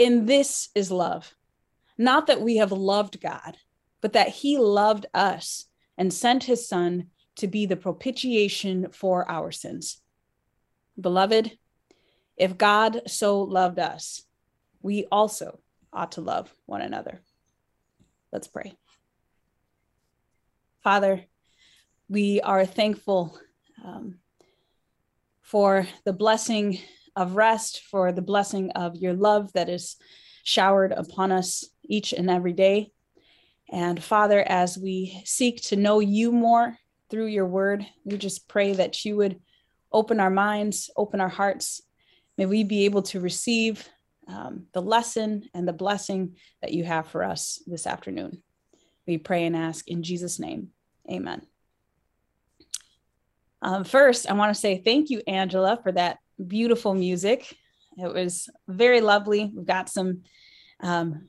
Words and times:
In 0.00 0.24
this 0.24 0.70
is 0.74 0.90
love, 0.90 1.34
not 1.98 2.28
that 2.28 2.40
we 2.40 2.56
have 2.56 2.72
loved 2.72 3.20
God, 3.20 3.58
but 4.00 4.14
that 4.14 4.28
he 4.30 4.56
loved 4.56 5.04
us 5.12 5.66
and 5.98 6.10
sent 6.10 6.44
his 6.44 6.66
Son 6.66 7.08
to 7.36 7.46
be 7.46 7.66
the 7.66 7.76
propitiation 7.76 8.90
for 8.92 9.30
our 9.30 9.52
sins. 9.52 10.00
Beloved, 10.98 11.52
if 12.38 12.56
God 12.56 13.02
so 13.08 13.42
loved 13.42 13.78
us, 13.78 14.22
we 14.80 15.04
also 15.12 15.60
ought 15.92 16.12
to 16.12 16.22
love 16.22 16.50
one 16.64 16.80
another. 16.80 17.20
Let's 18.32 18.48
pray. 18.48 18.72
Father, 20.82 21.26
we 22.08 22.40
are 22.40 22.64
thankful 22.64 23.38
um, 23.84 24.14
for 25.42 25.86
the 26.06 26.14
blessing 26.14 26.78
of 27.16 27.36
rest, 27.36 27.82
for 27.90 28.12
the 28.12 28.22
blessing 28.22 28.70
of 28.72 28.96
your 28.96 29.14
love 29.14 29.52
that 29.52 29.68
is 29.68 29.96
showered 30.44 30.92
upon 30.92 31.32
us 31.32 31.64
each 31.84 32.12
and 32.12 32.30
every 32.30 32.52
day. 32.52 32.92
And 33.70 34.02
Father, 34.02 34.40
as 34.40 34.76
we 34.78 35.22
seek 35.24 35.62
to 35.64 35.76
know 35.76 36.00
you 36.00 36.32
more 36.32 36.76
through 37.08 37.26
your 37.26 37.46
word, 37.46 37.86
we 38.04 38.18
just 38.18 38.48
pray 38.48 38.72
that 38.72 39.04
you 39.04 39.16
would 39.16 39.40
open 39.92 40.20
our 40.20 40.30
minds, 40.30 40.90
open 40.96 41.20
our 41.20 41.28
hearts. 41.28 41.82
May 42.36 42.46
we 42.46 42.64
be 42.64 42.84
able 42.84 43.02
to 43.02 43.20
receive 43.20 43.88
um, 44.28 44.66
the 44.72 44.82
lesson 44.82 45.48
and 45.54 45.66
the 45.66 45.72
blessing 45.72 46.36
that 46.62 46.72
you 46.72 46.84
have 46.84 47.08
for 47.08 47.24
us 47.24 47.62
this 47.66 47.86
afternoon. 47.86 48.42
We 49.06 49.18
pray 49.18 49.44
and 49.44 49.56
ask 49.56 49.88
in 49.88 50.02
Jesus' 50.02 50.38
name. 50.38 50.68
Amen. 51.10 51.42
Um, 53.62 53.84
first, 53.84 54.30
I 54.30 54.34
want 54.34 54.54
to 54.54 54.60
say 54.60 54.78
thank 54.78 55.10
you, 55.10 55.20
Angela, 55.26 55.78
for 55.82 55.92
that 55.92 56.18
beautiful 56.46 56.94
music. 56.94 57.56
It 57.96 58.12
was 58.12 58.48
very 58.68 59.00
lovely. 59.00 59.50
We've 59.54 59.66
got 59.66 59.88
some 59.88 60.22
um, 60.80 61.28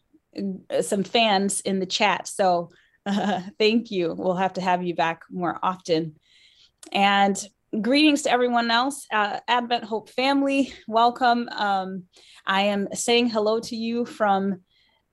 some 0.81 1.03
fans 1.03 1.59
in 1.61 1.79
the 1.79 1.85
chat, 1.85 2.27
so 2.27 2.69
uh, 3.05 3.41
thank 3.59 3.91
you. 3.91 4.13
We'll 4.17 4.35
have 4.35 4.53
to 4.53 4.61
have 4.61 4.83
you 4.83 4.95
back 4.95 5.23
more 5.29 5.59
often. 5.61 6.15
And 6.91 7.37
greetings 7.79 8.23
to 8.23 8.31
everyone 8.31 8.71
else, 8.71 9.05
uh, 9.11 9.39
Advent 9.47 9.83
Hope 9.83 10.09
family. 10.09 10.73
Welcome. 10.87 11.49
Um, 11.49 12.03
I 12.45 12.63
am 12.63 12.87
saying 12.93 13.29
hello 13.29 13.59
to 13.61 13.75
you 13.75 14.05
from 14.05 14.61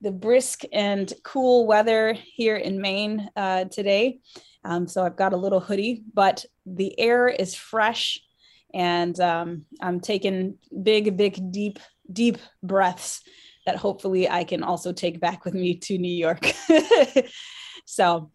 the 0.01 0.13
brisk 0.13 0.63
and 0.73 1.13
cool 1.25 1.67
weather 1.67 2.13
here 2.13 2.57
in 2.57 2.81
Maine 2.81 3.29
uh, 3.37 3.65
today. 3.65 4.21
Um, 4.65 4.87
so 4.87 5.05
I've 5.05 5.17
got 5.17 5.33
a 5.33 5.37
little 5.37 5.61
hoodie, 5.61 6.03
but 6.15 6.45
the 6.67 6.99
air 6.99 7.29
is 7.29 7.55
fresh 7.55 8.21
and 8.75 9.19
um, 9.21 9.65
I'm 9.81 10.01
taking 10.01 10.59
big, 10.83 11.17
big, 11.17 11.51
deep, 11.51 11.79
deep 12.13 12.39
breaths 12.63 13.23
that 13.67 13.77
hopefully 13.77 14.29
I 14.29 14.45
can 14.45 14.63
also 14.63 14.93
take 14.93 15.21
back 15.21 15.45
with 15.45 15.55
me 15.55 15.77
to 15.77 15.99
New 15.99 16.15
York. 16.15 16.53
so 17.85 18.31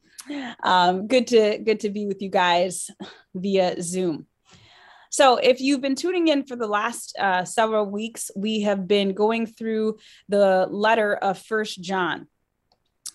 um, 0.64 1.08
good 1.08 1.28
to 1.28 1.58
good 1.58 1.82
to 1.82 1.90
be 1.90 2.06
with 2.06 2.22
you 2.22 2.30
guys 2.30 2.90
via 3.36 3.82
Zoom. 3.82 4.28
So, 5.10 5.36
if 5.38 5.62
you've 5.62 5.82
been 5.82 5.96
tuning 5.96 6.28
in 6.28 6.44
for 6.44 6.56
the 6.56 6.66
last 6.66 7.16
uh, 7.20 7.46
several 7.46 7.86
weeks, 7.86 8.32
we 8.36 8.62
have 8.62 8.88
been 8.88 9.14
going 9.14 9.46
through 9.46 10.00
the 10.28 10.68
letter 10.72 11.14
of 11.14 11.38
First 11.38 11.82
John 11.82 12.28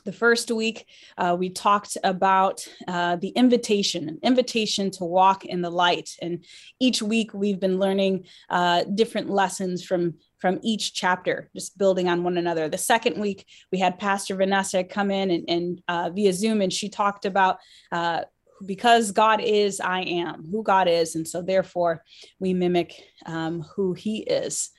the 0.08 0.12
first 0.12 0.50
week, 0.50 0.86
uh, 1.18 1.36
we 1.38 1.50
talked 1.50 1.98
about 2.02 2.66
uh, 2.88 3.16
the 3.16 3.28
invitation, 3.28 4.08
an 4.08 4.18
invitation 4.22 4.90
to 4.92 5.04
walk 5.04 5.44
in 5.44 5.60
the 5.60 5.68
light. 5.68 6.16
And 6.22 6.46
each 6.80 7.02
week, 7.02 7.34
we've 7.34 7.60
been 7.60 7.78
learning 7.78 8.24
uh, 8.48 8.84
different 8.84 9.28
lessons 9.28 9.84
from 9.84 10.14
from 10.38 10.60
each 10.62 10.94
chapter, 10.94 11.50
just 11.54 11.76
building 11.76 12.08
on 12.08 12.22
one 12.22 12.38
another. 12.38 12.70
The 12.70 12.78
second 12.78 13.20
week, 13.20 13.44
we 13.70 13.78
had 13.78 13.98
Pastor 13.98 14.34
Vanessa 14.34 14.82
come 14.82 15.10
in 15.10 15.30
and, 15.30 15.44
and 15.46 15.82
uh, 15.88 16.08
via 16.08 16.32
Zoom, 16.32 16.62
and 16.62 16.72
she 16.72 16.88
talked 16.88 17.26
about 17.26 17.58
uh, 17.92 18.22
because 18.64 19.12
God 19.12 19.42
is, 19.42 19.78
I 19.78 20.00
am, 20.00 20.46
who 20.50 20.62
God 20.62 20.88
is. 20.88 21.16
And 21.16 21.28
so, 21.28 21.42
therefore, 21.42 22.02
we 22.40 22.54
mimic 22.54 22.94
um, 23.26 23.60
who 23.74 23.92
He 23.92 24.20
is. 24.20 24.70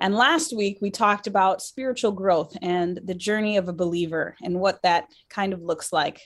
And 0.00 0.14
last 0.14 0.54
week, 0.54 0.78
we 0.80 0.90
talked 0.90 1.26
about 1.26 1.62
spiritual 1.62 2.12
growth 2.12 2.56
and 2.62 3.00
the 3.04 3.14
journey 3.14 3.56
of 3.56 3.68
a 3.68 3.72
believer 3.72 4.36
and 4.42 4.58
what 4.58 4.82
that 4.82 5.08
kind 5.28 5.52
of 5.52 5.62
looks 5.62 5.92
like. 5.92 6.20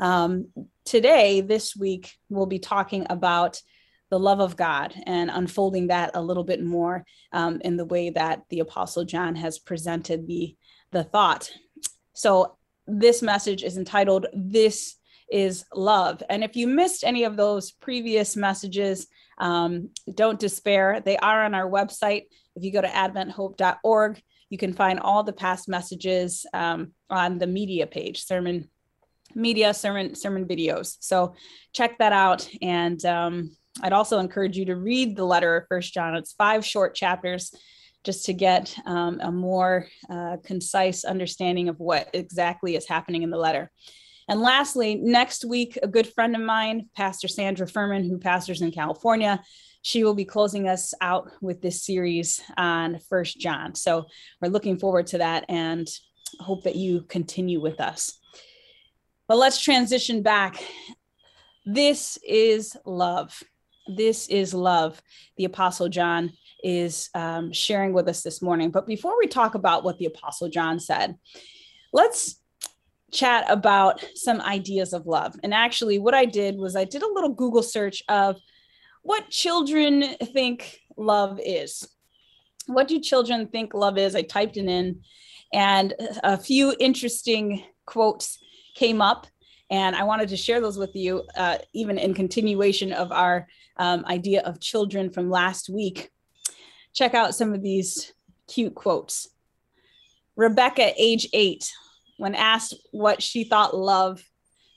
Um, 0.00 0.48
today, 0.84 1.40
this 1.40 1.76
week, 1.76 2.12
we'll 2.28 2.46
be 2.46 2.58
talking 2.58 3.06
about 3.10 3.60
the 4.10 4.18
love 4.18 4.40
of 4.40 4.56
God 4.56 4.94
and 5.06 5.30
unfolding 5.30 5.88
that 5.88 6.12
a 6.14 6.22
little 6.22 6.44
bit 6.44 6.62
more 6.62 7.04
um, 7.32 7.60
in 7.62 7.76
the 7.76 7.84
way 7.84 8.10
that 8.10 8.42
the 8.48 8.60
Apostle 8.60 9.04
John 9.04 9.34
has 9.34 9.58
presented 9.58 10.26
the, 10.26 10.56
the 10.92 11.04
thought. 11.04 11.50
So, 12.14 12.56
this 12.86 13.20
message 13.20 13.62
is 13.62 13.76
entitled 13.76 14.26
This 14.32 14.96
is 15.30 15.64
Love. 15.74 16.22
And 16.30 16.42
if 16.42 16.56
you 16.56 16.66
missed 16.66 17.04
any 17.04 17.24
of 17.24 17.36
those 17.36 17.70
previous 17.70 18.34
messages, 18.34 19.08
um, 19.36 19.90
don't 20.14 20.40
despair. 20.40 21.00
They 21.04 21.16
are 21.18 21.44
on 21.44 21.54
our 21.54 21.68
website. 21.68 22.24
If 22.58 22.64
you 22.64 22.72
go 22.72 22.82
to 22.82 22.88
adventhope.org, 22.88 24.20
you 24.50 24.58
can 24.58 24.72
find 24.72 24.98
all 24.98 25.22
the 25.22 25.32
past 25.32 25.68
messages 25.68 26.44
um, 26.52 26.92
on 27.08 27.38
the 27.38 27.46
media 27.46 27.86
page, 27.86 28.24
sermon 28.24 28.68
media, 29.34 29.72
sermon 29.72 30.16
sermon 30.16 30.44
videos. 30.44 30.96
So 30.98 31.34
check 31.72 31.98
that 31.98 32.12
out. 32.12 32.48
And 32.60 33.02
um, 33.04 33.56
I'd 33.80 33.92
also 33.92 34.18
encourage 34.18 34.56
you 34.56 34.64
to 34.66 34.74
read 34.74 35.14
the 35.14 35.24
letter 35.24 35.56
of 35.56 35.68
First 35.68 35.94
John. 35.94 36.16
It's 36.16 36.32
five 36.32 36.64
short 36.64 36.96
chapters, 36.96 37.54
just 38.02 38.24
to 38.24 38.32
get 38.32 38.74
um, 38.86 39.20
a 39.22 39.30
more 39.30 39.86
uh, 40.10 40.38
concise 40.44 41.04
understanding 41.04 41.68
of 41.68 41.78
what 41.78 42.08
exactly 42.12 42.74
is 42.74 42.88
happening 42.88 43.22
in 43.22 43.30
the 43.30 43.36
letter. 43.36 43.70
And 44.28 44.40
lastly, 44.40 44.96
next 44.96 45.44
week, 45.44 45.78
a 45.82 45.88
good 45.88 46.06
friend 46.06 46.34
of 46.34 46.42
mine, 46.42 46.88
Pastor 46.96 47.28
Sandra 47.28 47.68
Furman, 47.68 48.04
who 48.04 48.18
pastors 48.18 48.62
in 48.62 48.72
California, 48.72 49.40
she 49.88 50.04
will 50.04 50.12
be 50.12 50.26
closing 50.26 50.68
us 50.68 50.92
out 51.00 51.30
with 51.40 51.62
this 51.62 51.82
series 51.82 52.42
on 52.58 52.98
First 53.08 53.40
John. 53.40 53.74
So 53.74 54.04
we're 54.38 54.50
looking 54.50 54.78
forward 54.78 55.06
to 55.06 55.18
that 55.18 55.46
and 55.48 55.88
hope 56.40 56.64
that 56.64 56.76
you 56.76 57.04
continue 57.08 57.58
with 57.58 57.80
us. 57.80 58.18
But 59.28 59.38
let's 59.38 59.58
transition 59.58 60.22
back. 60.22 60.62
This 61.64 62.18
is 62.28 62.76
love. 62.84 63.42
This 63.86 64.28
is 64.28 64.52
love. 64.52 65.00
The 65.38 65.46
Apostle 65.46 65.88
John 65.88 66.34
is 66.62 67.08
um, 67.14 67.50
sharing 67.54 67.94
with 67.94 68.08
us 68.08 68.20
this 68.20 68.42
morning. 68.42 68.70
But 68.70 68.86
before 68.86 69.18
we 69.18 69.26
talk 69.26 69.54
about 69.54 69.84
what 69.84 69.96
the 69.96 70.04
Apostle 70.04 70.50
John 70.50 70.80
said, 70.80 71.16
let's 71.94 72.42
chat 73.10 73.46
about 73.48 74.04
some 74.14 74.42
ideas 74.42 74.92
of 74.92 75.06
love. 75.06 75.34
And 75.42 75.54
actually, 75.54 75.98
what 75.98 76.12
I 76.12 76.26
did 76.26 76.58
was 76.58 76.76
I 76.76 76.84
did 76.84 77.02
a 77.02 77.10
little 77.10 77.32
Google 77.32 77.62
search 77.62 78.02
of 78.10 78.38
what 79.02 79.30
children 79.30 80.02
think 80.32 80.80
love 80.96 81.40
is. 81.44 81.88
What 82.66 82.88
do 82.88 83.00
children 83.00 83.46
think 83.46 83.74
love 83.74 83.96
is? 83.98 84.14
I 84.14 84.22
typed 84.22 84.56
it 84.56 84.66
in, 84.66 85.00
and 85.52 85.94
a 86.22 86.36
few 86.36 86.74
interesting 86.78 87.64
quotes 87.86 88.38
came 88.74 89.00
up. 89.00 89.26
And 89.70 89.94
I 89.94 90.04
wanted 90.04 90.30
to 90.30 90.36
share 90.36 90.60
those 90.60 90.78
with 90.78 90.94
you, 90.96 91.24
uh, 91.36 91.58
even 91.74 91.98
in 91.98 92.14
continuation 92.14 92.92
of 92.92 93.12
our 93.12 93.46
um, 93.76 94.04
idea 94.06 94.40
of 94.42 94.60
children 94.60 95.10
from 95.10 95.30
last 95.30 95.68
week. 95.68 96.10
Check 96.94 97.14
out 97.14 97.34
some 97.34 97.52
of 97.52 97.62
these 97.62 98.12
cute 98.46 98.74
quotes. 98.74 99.28
Rebecca, 100.36 100.92
age 100.96 101.28
eight, 101.34 101.70
when 102.16 102.34
asked 102.34 102.74
what 102.92 103.22
she 103.22 103.44
thought 103.44 103.76
love 103.76 104.22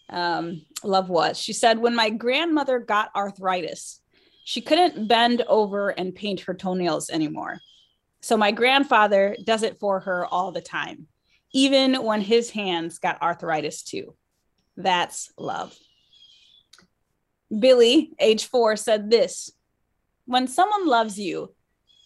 um, 0.10 0.66
love 0.84 1.10
was, 1.10 1.40
she 1.40 1.54
said, 1.54 1.80
"When 1.80 1.96
my 1.96 2.10
grandmother 2.10 2.80
got 2.80 3.16
arthritis, 3.16 4.01
she 4.44 4.62
couldn't 4.62 5.08
bend 5.08 5.44
over 5.48 5.90
and 5.90 6.16
paint 6.16 6.42
her 6.42 6.54
toenails 6.54 7.10
anymore. 7.10 7.60
So 8.22 8.38
my 8.38 8.52
grandfather 8.52 9.36
does 9.44 9.64
it 9.64 9.80
for 9.80 10.02
her 10.02 10.26
all 10.26 10.52
the 10.52 10.62
time, 10.62 11.08
even 11.54 12.04
when 12.04 12.22
his 12.22 12.50
hands 12.52 13.00
got 13.00 13.22
arthritis 13.22 13.84
too. 13.84 14.16
That's 14.78 15.32
love." 15.38 15.78
Billy, 17.60 18.14
age 18.20 18.46
four, 18.46 18.76
said 18.76 19.10
this 19.10 19.52
When 20.26 20.48
someone 20.48 20.88
loves 20.88 21.20
you, 21.20 21.54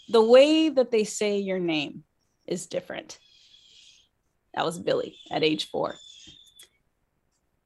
the 0.09 0.23
way 0.23 0.69
that 0.69 0.91
they 0.91 1.03
say 1.03 1.38
your 1.38 1.59
name 1.59 2.03
is 2.47 2.67
different. 2.67 3.19
That 4.53 4.65
was 4.65 4.79
Billy 4.79 5.17
at 5.31 5.43
age 5.43 5.69
four. 5.69 5.95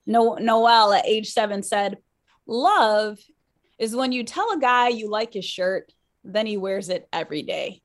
No, 0.06 0.36
Noel 0.36 0.94
at 0.94 1.06
age 1.06 1.30
seven 1.30 1.62
said, 1.62 1.98
Love 2.48 3.20
is 3.80 3.96
when 3.96 4.12
you 4.12 4.24
tell 4.24 4.52
a 4.52 4.60
guy 4.60 4.90
you 4.90 5.10
like 5.10 5.34
his 5.34 5.46
shirt, 5.46 5.92
then 6.24 6.46
he 6.46 6.58
wears 6.58 6.90
it 6.90 7.08
every 7.12 7.42
day. 7.42 7.82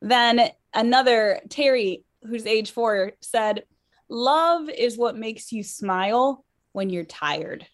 Then 0.00 0.48
another, 0.72 1.40
Terry, 1.50 2.04
who's 2.22 2.46
age 2.46 2.70
four, 2.70 3.12
said, 3.20 3.64
Love 4.08 4.68
is 4.68 4.96
what 4.96 5.16
makes 5.16 5.52
you 5.52 5.62
smile 5.62 6.44
when 6.72 6.90
you're 6.90 7.04
tired. 7.04 7.66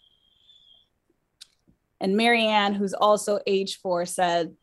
And 2.01 2.17
Marianne, 2.17 2.75
who's 2.75 2.95
also 2.95 3.39
age 3.47 3.79
four, 3.81 4.07
said, 4.07 4.55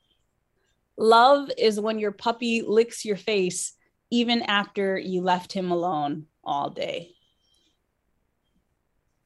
Love 0.98 1.50
is 1.58 1.80
when 1.80 2.00
your 2.00 2.12
puppy 2.12 2.62
licks 2.62 3.06
your 3.06 3.18
face 3.18 3.74
even 4.12 4.44
after 4.44 4.98
you 4.98 5.22
left 5.22 5.54
him 5.54 5.72
alone 5.72 6.26
all 6.44 6.70
day. 6.70 7.16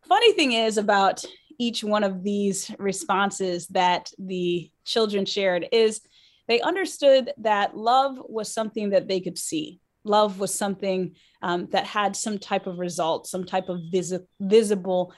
Funny 0.07 0.31
thing 0.31 0.53
is 0.53 0.77
about 0.77 1.25
each 1.57 1.83
one 1.83 2.03
of 2.03 2.23
these 2.23 2.71
responses 2.77 3.67
that 3.67 4.11
the 4.17 4.71
children 4.85 5.25
shared 5.25 5.67
is 5.71 6.01
they 6.47 6.61
understood 6.61 7.31
that 7.39 7.75
love 7.75 8.17
was 8.27 8.53
something 8.53 8.91
that 8.91 9.07
they 9.07 9.19
could 9.19 9.37
see. 9.37 9.79
Love 10.03 10.39
was 10.39 10.53
something 10.53 11.15
um, 11.41 11.67
that 11.71 11.85
had 11.85 12.15
some 12.15 12.37
type 12.37 12.67
of 12.67 12.79
result, 12.79 13.27
some 13.27 13.43
type 13.43 13.67
of 13.67 13.79
visi- 13.91 14.19
visible 14.39 15.13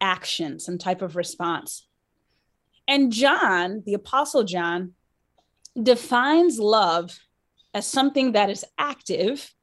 action, 0.00 0.58
some 0.58 0.78
type 0.78 1.02
of 1.02 1.14
response. 1.14 1.86
And 2.88 3.12
John, 3.12 3.82
the 3.86 3.94
Apostle 3.94 4.42
John, 4.42 4.94
defines 5.80 6.58
love 6.58 7.16
as 7.72 7.86
something 7.86 8.32
that 8.32 8.50
is 8.50 8.64
active 8.76 9.54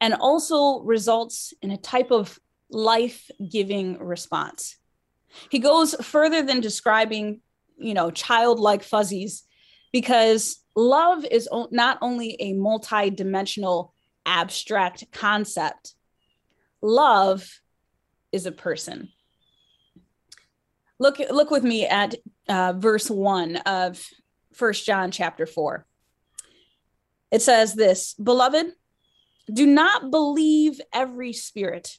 and 0.00 0.14
also 0.14 0.80
results 0.80 1.52
in 1.60 1.70
a 1.70 1.76
type 1.76 2.10
of 2.10 2.38
life 2.70 3.30
giving 3.50 3.98
response. 3.98 4.76
He 5.50 5.58
goes 5.58 5.94
further 5.94 6.42
than 6.42 6.60
describing, 6.60 7.40
you 7.76 7.94
know, 7.94 8.10
childlike 8.10 8.82
fuzzies 8.82 9.44
because 9.92 10.58
love 10.74 11.24
is 11.24 11.48
not 11.70 11.98
only 12.02 12.36
a 12.40 12.52
multi-dimensional 12.52 13.94
abstract 14.26 15.04
concept. 15.12 15.94
Love 16.82 17.60
is 18.32 18.46
a 18.46 18.52
person. 18.52 19.10
Look 20.98 21.18
look 21.18 21.50
with 21.50 21.62
me 21.62 21.86
at 21.86 22.14
uh, 22.48 22.72
verse 22.76 23.10
1 23.10 23.56
of 23.58 24.04
First 24.54 24.86
John 24.86 25.10
chapter 25.10 25.46
4. 25.46 25.86
It 27.30 27.42
says 27.42 27.74
this, 27.74 28.14
"Beloved, 28.14 28.72
do 29.52 29.66
not 29.66 30.10
believe 30.10 30.80
every 30.92 31.32
spirit, 31.32 31.98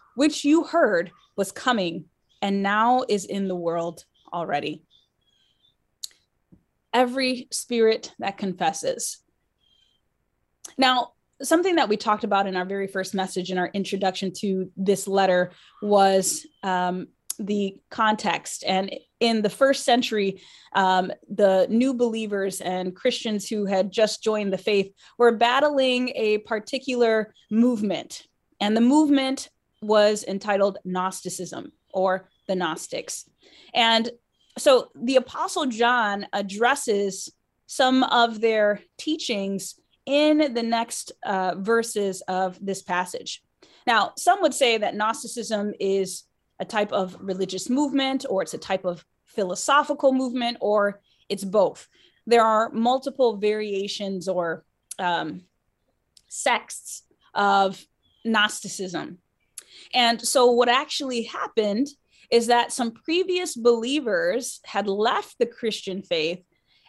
which 0.15 0.45
you 0.45 0.63
heard 0.63 1.11
was 1.35 1.51
coming 1.51 2.05
and 2.41 2.63
now 2.63 3.03
is 3.07 3.25
in 3.25 3.47
the 3.47 3.55
world 3.55 4.05
already. 4.33 4.83
Every 6.93 7.47
spirit 7.51 8.13
that 8.19 8.37
confesses. 8.37 9.19
Now, 10.77 11.13
something 11.41 11.75
that 11.75 11.89
we 11.89 11.97
talked 11.97 12.23
about 12.23 12.47
in 12.47 12.55
our 12.55 12.65
very 12.65 12.87
first 12.87 13.13
message 13.13 13.51
in 13.51 13.57
our 13.57 13.69
introduction 13.73 14.31
to 14.39 14.71
this 14.75 15.07
letter 15.07 15.51
was 15.81 16.45
um, 16.63 17.07
the 17.39 17.77
context. 17.89 18.63
And 18.65 18.93
in 19.19 19.41
the 19.41 19.49
first 19.49 19.83
century, 19.83 20.41
um, 20.73 21.11
the 21.29 21.67
new 21.69 21.93
believers 21.93 22.61
and 22.61 22.95
Christians 22.95 23.47
who 23.47 23.65
had 23.65 23.91
just 23.91 24.23
joined 24.23 24.53
the 24.53 24.57
faith 24.57 24.91
were 25.17 25.35
battling 25.35 26.09
a 26.15 26.39
particular 26.39 27.33
movement. 27.49 28.23
And 28.59 28.75
the 28.75 28.81
movement 28.81 29.49
was 29.81 30.23
entitled 30.23 30.77
Gnosticism 30.85 31.71
or 31.93 32.29
the 32.47 32.55
Gnostics. 32.55 33.29
And 33.73 34.09
so 34.57 34.91
the 34.95 35.15
Apostle 35.15 35.65
John 35.65 36.27
addresses 36.33 37.31
some 37.65 38.03
of 38.03 38.41
their 38.41 38.81
teachings 38.97 39.79
in 40.05 40.53
the 40.53 40.63
next 40.63 41.11
uh, 41.25 41.55
verses 41.57 42.21
of 42.27 42.57
this 42.63 42.81
passage. 42.81 43.41
Now, 43.87 44.13
some 44.17 44.41
would 44.41 44.53
say 44.53 44.77
that 44.77 44.95
Gnosticism 44.95 45.73
is 45.79 46.23
a 46.59 46.65
type 46.65 46.91
of 46.91 47.17
religious 47.19 47.69
movement, 47.69 48.25
or 48.29 48.41
it's 48.41 48.53
a 48.53 48.57
type 48.57 48.85
of 48.85 49.05
philosophical 49.25 50.11
movement, 50.11 50.57
or 50.59 51.01
it's 51.29 51.43
both. 51.43 51.87
There 52.27 52.43
are 52.43 52.69
multiple 52.71 53.37
variations 53.37 54.27
or 54.27 54.63
um, 54.99 55.41
sects 56.27 57.03
of 57.33 57.83
Gnosticism. 58.25 59.17
And 59.93 60.21
so, 60.21 60.51
what 60.51 60.69
actually 60.69 61.23
happened 61.23 61.87
is 62.31 62.47
that 62.47 62.71
some 62.71 62.91
previous 62.91 63.55
believers 63.55 64.61
had 64.65 64.87
left 64.87 65.35
the 65.37 65.45
Christian 65.45 66.01
faith 66.01 66.41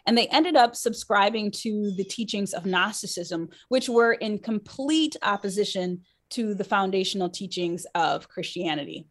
and 0.05 0.17
they 0.17 0.27
ended 0.27 0.55
up 0.55 0.75
subscribing 0.75 1.51
to 1.51 1.93
the 1.95 2.03
teachings 2.03 2.53
of 2.53 2.65
Gnosticism, 2.65 3.49
which 3.69 3.87
were 3.89 4.13
in 4.13 4.39
complete 4.39 5.15
opposition 5.21 6.01
to 6.31 6.55
the 6.55 6.63
foundational 6.63 7.29
teachings 7.29 7.85
of 7.95 8.27
Christianity. 8.27 9.07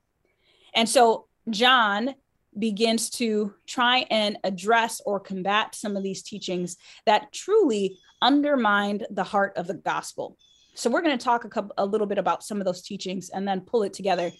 And 0.74 0.88
so 0.88 1.28
John 1.48 2.14
begins 2.58 3.08
to 3.10 3.54
try 3.66 4.04
and 4.10 4.38
address 4.44 5.00
or 5.06 5.20
combat 5.20 5.74
some 5.74 5.96
of 5.96 6.02
these 6.02 6.22
teachings 6.22 6.76
that 7.06 7.32
truly 7.32 7.98
undermined 8.20 9.06
the 9.10 9.24
heart 9.24 9.56
of 9.56 9.66
the 9.66 9.74
gospel. 9.74 10.36
So 10.74 10.90
we're 10.90 11.02
going 11.02 11.16
to 11.16 11.24
talk 11.24 11.44
a, 11.44 11.48
couple, 11.48 11.74
a 11.76 11.84
little 11.84 12.06
bit 12.06 12.18
about 12.18 12.42
some 12.42 12.60
of 12.60 12.64
those 12.64 12.82
teachings 12.82 13.28
and 13.28 13.46
then 13.46 13.60
pull 13.60 13.82
it 13.82 13.92
together 13.92 14.30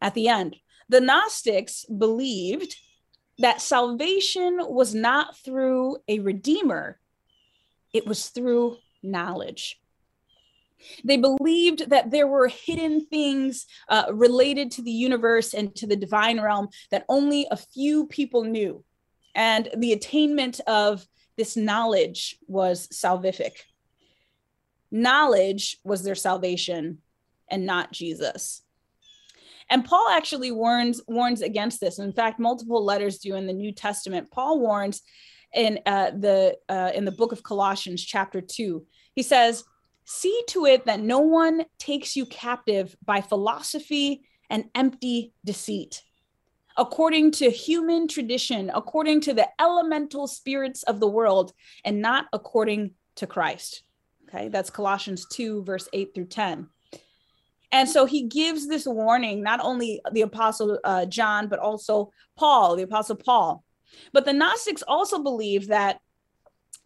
at 0.00 0.14
the 0.14 0.28
end. 0.28 0.56
The 0.88 1.00
Gnostics 1.00 1.84
believed 1.84 2.76
that 3.38 3.60
salvation 3.60 4.58
was 4.60 4.94
not 4.94 5.36
through 5.38 5.98
a 6.08 6.20
redeemer, 6.20 6.98
it 7.92 8.06
was 8.06 8.28
through 8.28 8.76
knowledge. 9.02 9.78
They 11.04 11.16
believed 11.16 11.90
that 11.90 12.10
there 12.10 12.26
were 12.26 12.48
hidden 12.48 13.06
things 13.06 13.66
uh, 13.88 14.06
related 14.12 14.70
to 14.72 14.82
the 14.82 14.90
universe 14.90 15.54
and 15.54 15.74
to 15.76 15.86
the 15.86 15.96
divine 15.96 16.40
realm 16.40 16.68
that 16.90 17.04
only 17.08 17.46
a 17.50 17.56
few 17.56 18.06
people 18.06 18.44
knew. 18.44 18.84
And 19.34 19.68
the 19.76 19.92
attainment 19.92 20.60
of 20.66 21.06
this 21.36 21.56
knowledge 21.56 22.38
was 22.46 22.88
salvific. 22.88 23.52
Knowledge 24.90 25.78
was 25.84 26.02
their 26.02 26.14
salvation 26.14 26.98
and 27.50 27.66
not 27.66 27.92
Jesus. 27.92 28.62
And 29.68 29.84
Paul 29.84 30.08
actually 30.10 30.52
warns 30.52 31.00
warns 31.08 31.42
against 31.42 31.80
this. 31.80 31.98
In 31.98 32.12
fact, 32.12 32.38
multiple 32.38 32.84
letters 32.84 33.18
do 33.18 33.34
in 33.34 33.46
the 33.46 33.52
New 33.52 33.72
Testament. 33.72 34.30
Paul 34.30 34.60
warns 34.60 35.02
in 35.52 35.80
uh, 35.86 36.10
the 36.10 36.56
uh, 36.68 36.92
in 36.94 37.04
the 37.04 37.12
book 37.12 37.32
of 37.32 37.42
Colossians, 37.42 38.04
chapter 38.04 38.40
two. 38.40 38.86
He 39.14 39.22
says, 39.22 39.64
"See 40.04 40.40
to 40.48 40.66
it 40.66 40.86
that 40.86 41.00
no 41.00 41.18
one 41.18 41.64
takes 41.78 42.14
you 42.14 42.26
captive 42.26 42.96
by 43.04 43.20
philosophy 43.20 44.22
and 44.50 44.66
empty 44.74 45.32
deceit." 45.44 46.02
According 46.78 47.30
to 47.32 47.50
human 47.50 48.06
tradition, 48.06 48.70
according 48.72 49.22
to 49.22 49.32
the 49.32 49.48
elemental 49.58 50.26
spirits 50.26 50.82
of 50.82 51.00
the 51.00 51.08
world, 51.08 51.52
and 51.84 52.02
not 52.02 52.26
according 52.32 52.92
to 53.16 53.26
Christ. 53.26 53.82
Okay, 54.28 54.48
that's 54.48 54.70
Colossians 54.70 55.26
2, 55.26 55.62
verse 55.62 55.88
8 55.92 56.14
through 56.14 56.26
10. 56.26 56.68
And 57.72 57.88
so 57.88 58.06
he 58.06 58.22
gives 58.22 58.68
this 58.68 58.86
warning, 58.86 59.42
not 59.42 59.60
only 59.62 60.00
the 60.12 60.22
apostle 60.22 60.78
uh, 60.84 61.06
John, 61.06 61.48
but 61.48 61.58
also 61.58 62.12
Paul, 62.36 62.76
the 62.76 62.84
apostle 62.84 63.16
Paul. 63.16 63.64
But 64.12 64.24
the 64.24 64.32
Gnostics 64.32 64.82
also 64.86 65.22
believed 65.22 65.68
that 65.68 66.00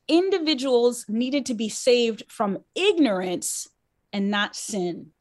individuals 0.08 1.06
needed 1.08 1.46
to 1.46 1.54
be 1.54 1.68
saved 1.68 2.24
from 2.28 2.58
ignorance 2.74 3.68
and 4.12 4.30
not 4.30 4.56
sin. 4.56 5.12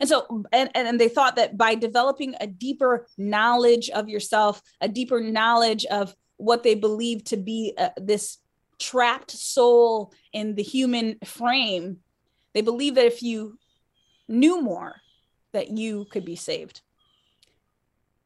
And 0.00 0.08
so, 0.08 0.44
and, 0.52 0.70
and 0.74 1.00
they 1.00 1.08
thought 1.08 1.36
that 1.36 1.56
by 1.56 1.74
developing 1.74 2.34
a 2.40 2.46
deeper 2.46 3.06
knowledge 3.16 3.90
of 3.90 4.08
yourself, 4.08 4.62
a 4.80 4.88
deeper 4.88 5.20
knowledge 5.20 5.84
of 5.86 6.14
what 6.36 6.62
they 6.62 6.74
believed 6.74 7.26
to 7.28 7.36
be 7.36 7.74
uh, 7.76 7.88
this 7.96 8.38
trapped 8.78 9.30
soul 9.30 10.12
in 10.32 10.54
the 10.54 10.62
human 10.62 11.18
frame, 11.24 11.98
they 12.54 12.60
believe 12.60 12.94
that 12.94 13.06
if 13.06 13.22
you 13.22 13.58
knew 14.28 14.60
more 14.60 14.96
that 15.52 15.70
you 15.70 16.06
could 16.10 16.24
be 16.24 16.36
saved. 16.36 16.82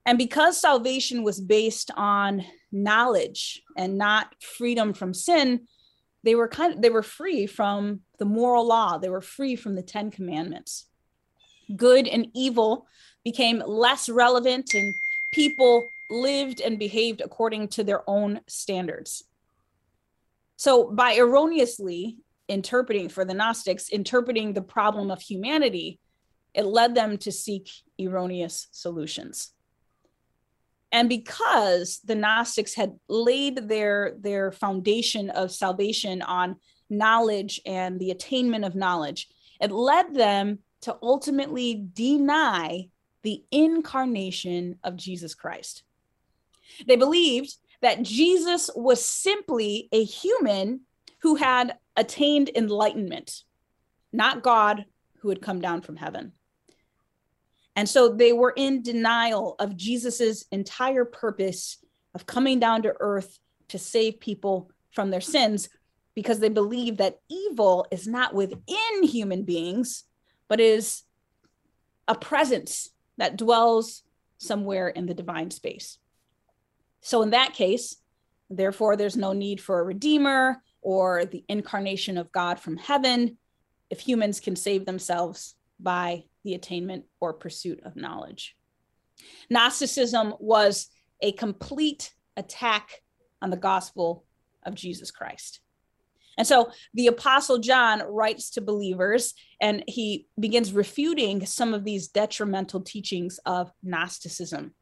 And 0.04 0.18
because 0.18 0.60
salvation 0.60 1.22
was 1.22 1.40
based 1.40 1.90
on 1.96 2.44
knowledge 2.72 3.62
and 3.76 3.96
not 3.96 4.34
freedom 4.40 4.92
from 4.94 5.14
sin, 5.14 5.68
they 6.24 6.34
were 6.34 6.48
kind 6.48 6.74
of 6.74 6.82
they 6.82 6.90
were 6.90 7.02
free 7.02 7.46
from 7.46 8.00
the 8.18 8.24
moral 8.24 8.66
law. 8.66 8.98
They 8.98 9.08
were 9.08 9.20
free 9.20 9.56
from 9.56 9.74
the 9.74 9.82
10 9.82 10.10
commandments. 10.10 10.86
Good 11.76 12.08
and 12.08 12.28
evil 12.34 12.86
became 13.24 13.62
less 13.64 14.08
relevant 14.08 14.74
and 14.74 14.92
people 15.32 15.88
lived 16.10 16.60
and 16.60 16.78
behaved 16.78 17.20
according 17.20 17.68
to 17.68 17.84
their 17.84 18.08
own 18.08 18.40
standards. 18.46 19.24
So 20.62 20.92
by 20.92 21.16
erroneously 21.16 22.18
interpreting 22.46 23.08
for 23.08 23.24
the 23.24 23.34
Gnostics, 23.34 23.88
interpreting 23.88 24.52
the 24.52 24.62
problem 24.62 25.10
of 25.10 25.20
humanity, 25.20 25.98
it 26.54 26.66
led 26.66 26.94
them 26.94 27.18
to 27.18 27.32
seek 27.32 27.68
erroneous 28.00 28.68
solutions. 28.70 29.54
And 30.92 31.08
because 31.08 31.98
the 32.04 32.14
gnostics 32.14 32.74
had 32.74 32.92
laid 33.08 33.68
their 33.68 34.14
their 34.20 34.52
foundation 34.52 35.30
of 35.30 35.50
salvation 35.50 36.22
on 36.22 36.54
knowledge 36.88 37.60
and 37.66 37.98
the 37.98 38.12
attainment 38.12 38.64
of 38.64 38.76
knowledge 38.76 39.28
it 39.60 39.72
led 39.72 40.14
them 40.14 40.60
to 40.82 40.96
ultimately 41.02 41.88
deny 41.92 42.88
the 43.24 43.42
incarnation 43.50 44.78
of 44.84 44.94
jesus 44.94 45.34
christ. 45.34 45.82
They 46.86 46.96
believed 46.96 47.56
that 47.82 48.02
jesus 48.02 48.70
was 48.74 49.04
simply 49.04 49.88
a 49.92 50.02
human 50.02 50.80
who 51.20 51.34
had 51.36 51.76
attained 51.96 52.50
enlightenment 52.54 53.42
not 54.12 54.42
god 54.42 54.86
who 55.18 55.28
had 55.28 55.42
come 55.42 55.60
down 55.60 55.82
from 55.82 55.96
heaven 55.96 56.32
and 57.76 57.88
so 57.88 58.10
they 58.10 58.32
were 58.32 58.52
in 58.54 58.82
denial 58.82 59.56
of 59.58 59.76
Jesus's 59.76 60.44
entire 60.52 61.04
purpose 61.04 61.78
of 62.14 62.26
coming 62.26 62.60
down 62.60 62.82
to 62.82 62.94
earth 63.00 63.38
to 63.68 63.78
save 63.78 64.20
people 64.20 64.70
from 64.90 65.10
their 65.10 65.20
sins 65.20 65.68
because 66.14 66.40
they 66.40 66.50
believe 66.50 66.98
that 66.98 67.20
evil 67.30 67.86
is 67.90 68.06
not 68.06 68.34
within 68.34 69.02
human 69.02 69.44
beings, 69.44 70.04
but 70.48 70.60
is 70.60 71.04
a 72.06 72.14
presence 72.14 72.90
that 73.16 73.38
dwells 73.38 74.02
somewhere 74.36 74.88
in 74.88 75.06
the 75.06 75.14
divine 75.14 75.50
space. 75.50 75.98
So, 77.02 77.22
in 77.22 77.30
that 77.30 77.52
case, 77.52 77.96
therefore, 78.48 78.96
there's 78.96 79.16
no 79.16 79.32
need 79.32 79.60
for 79.60 79.78
a 79.78 79.84
redeemer 79.84 80.62
or 80.80 81.24
the 81.24 81.44
incarnation 81.48 82.16
of 82.16 82.32
God 82.32 82.58
from 82.58 82.76
heaven 82.76 83.38
if 83.90 84.00
humans 84.00 84.40
can 84.40 84.56
save 84.56 84.86
themselves 84.86 85.54
by 85.78 86.24
the 86.44 86.54
attainment 86.54 87.04
or 87.20 87.32
pursuit 87.32 87.80
of 87.84 87.96
knowledge. 87.96 88.56
Gnosticism 89.50 90.34
was 90.38 90.88
a 91.20 91.32
complete 91.32 92.14
attack 92.36 93.02
on 93.40 93.50
the 93.50 93.56
gospel 93.56 94.24
of 94.64 94.74
Jesus 94.74 95.10
Christ. 95.10 95.60
And 96.38 96.46
so 96.46 96.70
the 96.94 97.08
Apostle 97.08 97.58
John 97.58 98.02
writes 98.08 98.50
to 98.50 98.60
believers 98.60 99.34
and 99.60 99.84
he 99.86 100.26
begins 100.40 100.72
refuting 100.72 101.44
some 101.44 101.74
of 101.74 101.84
these 101.84 102.08
detrimental 102.08 102.80
teachings 102.80 103.38
of 103.44 103.70
Gnosticism. 103.82 104.74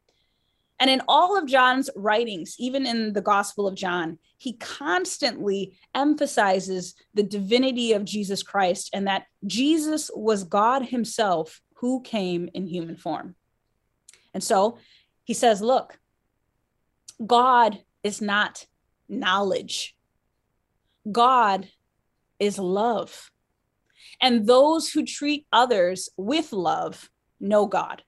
And 0.80 0.88
in 0.88 1.02
all 1.06 1.36
of 1.36 1.46
John's 1.46 1.90
writings, 1.94 2.56
even 2.58 2.86
in 2.86 3.12
the 3.12 3.20
Gospel 3.20 3.68
of 3.68 3.74
John, 3.74 4.18
he 4.38 4.54
constantly 4.54 5.76
emphasizes 5.94 6.94
the 7.12 7.22
divinity 7.22 7.92
of 7.92 8.06
Jesus 8.06 8.42
Christ 8.42 8.88
and 8.94 9.06
that 9.06 9.26
Jesus 9.46 10.10
was 10.14 10.42
God 10.42 10.86
himself 10.86 11.60
who 11.74 12.00
came 12.00 12.48
in 12.54 12.66
human 12.66 12.96
form. 12.96 13.34
And 14.32 14.42
so 14.42 14.78
he 15.24 15.34
says, 15.34 15.60
Look, 15.60 15.98
God 17.24 17.80
is 18.02 18.22
not 18.22 18.66
knowledge, 19.06 19.94
God 21.10 21.68
is 22.38 22.58
love. 22.58 23.30
And 24.22 24.46
those 24.46 24.90
who 24.90 25.04
treat 25.04 25.46
others 25.52 26.08
with 26.16 26.52
love 26.52 27.10
know 27.38 27.66
God. 27.66 28.02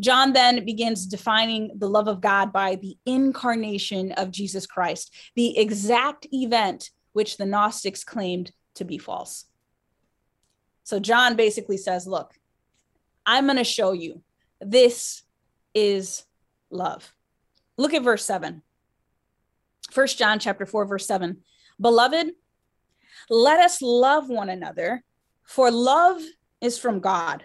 John 0.00 0.32
then 0.32 0.64
begins 0.64 1.06
defining 1.06 1.72
the 1.78 1.88
love 1.88 2.08
of 2.08 2.20
God 2.20 2.52
by 2.52 2.76
the 2.76 2.96
incarnation 3.06 4.12
of 4.12 4.30
Jesus 4.30 4.66
Christ, 4.66 5.14
the 5.36 5.58
exact 5.58 6.26
event 6.32 6.90
which 7.12 7.36
the 7.36 7.46
Gnostics 7.46 8.04
claimed 8.04 8.52
to 8.74 8.84
be 8.84 8.98
false. 8.98 9.46
So 10.82 10.98
John 10.98 11.36
basically 11.36 11.76
says, 11.76 12.06
Look, 12.06 12.32
I'm 13.24 13.46
going 13.46 13.56
to 13.56 13.64
show 13.64 13.92
you 13.92 14.22
this 14.60 15.22
is 15.74 16.24
love. 16.70 17.14
Look 17.76 17.94
at 17.94 18.02
verse 18.02 18.24
7. 18.24 18.62
First 19.90 20.18
John 20.18 20.38
chapter 20.38 20.66
4 20.66 20.86
verse 20.86 21.06
7. 21.06 21.38
Beloved, 21.80 22.32
let 23.30 23.60
us 23.60 23.80
love 23.80 24.28
one 24.28 24.50
another, 24.50 25.02
for 25.44 25.70
love 25.70 26.20
is 26.60 26.78
from 26.78 27.00
God. 27.00 27.44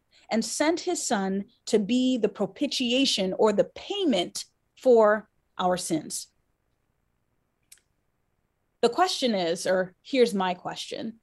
and 0.31 0.43
sent 0.43 0.79
his 0.79 1.05
son 1.05 1.45
to 1.67 1.77
be 1.77 2.17
the 2.17 2.29
propitiation 2.29 3.33
or 3.37 3.53
the 3.53 3.69
payment 3.75 4.45
for 4.81 5.29
our 5.57 5.77
sins. 5.77 6.27
The 8.81 8.89
question 8.89 9.35
is, 9.35 9.67
or 9.67 9.93
here's 10.01 10.33
my 10.33 10.53
question 10.53 11.19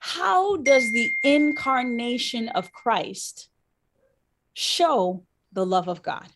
How 0.00 0.56
does 0.56 0.90
the 0.92 1.10
incarnation 1.22 2.48
of 2.50 2.72
Christ 2.72 3.48
show 4.52 5.24
the 5.52 5.64
love 5.64 5.88
of 5.88 6.02
God? 6.02 6.26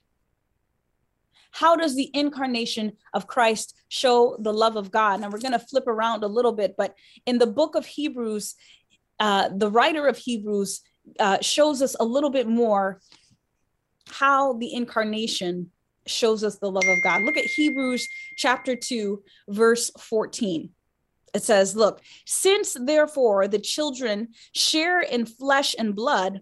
How 1.51 1.75
does 1.75 1.95
the 1.95 2.11
incarnation 2.13 2.93
of 3.15 3.27
Christ 3.27 3.75
show 3.89 4.37
the 4.39 4.53
love 4.53 4.77
of 4.77 4.91
God? 4.91 5.21
Now 5.21 5.31
we're 5.31 5.39
going 5.39 5.53
to 5.53 5.59
flip 5.59 5.87
around 5.87 6.23
a 6.23 6.29
little 6.29 6.53
bit, 6.53 6.75
but 6.77 6.95
in 7.25 7.39
the 7.39 7.47
book 7.47 7.75
of 7.75 7.87
Hebrews, 7.87 8.55
uh, 9.19 9.49
the 9.55 9.71
writer 9.71 10.07
of 10.07 10.19
Hebrews 10.19 10.83
uh, 11.19 11.39
shows 11.41 11.83
us 11.83 11.97
a 11.99 12.05
little 12.05 12.31
bit 12.31 12.49
more 12.49 13.01
how 14.09 14.55
the 14.55 14.73
incarnation 14.73 15.71
shows 16.07 16.45
us 16.45 16.59
the 16.59 16.71
love 16.71 16.87
of 16.87 17.03
God. 17.03 17.23
Look 17.23 17.37
at 17.37 17.45
Hebrews 17.45 18.09
chapter 18.37 18.77
2, 18.77 19.23
verse 19.49 19.91
14. 19.99 20.71
It 21.35 21.43
says, 21.43 21.77
Look, 21.77 22.01
since 22.25 22.77
therefore 22.81 23.49
the 23.49 23.59
children 23.59 24.29
share 24.55 25.01
in 25.01 25.27
flesh 25.27 25.75
and 25.79 25.95
blood, 25.95 26.41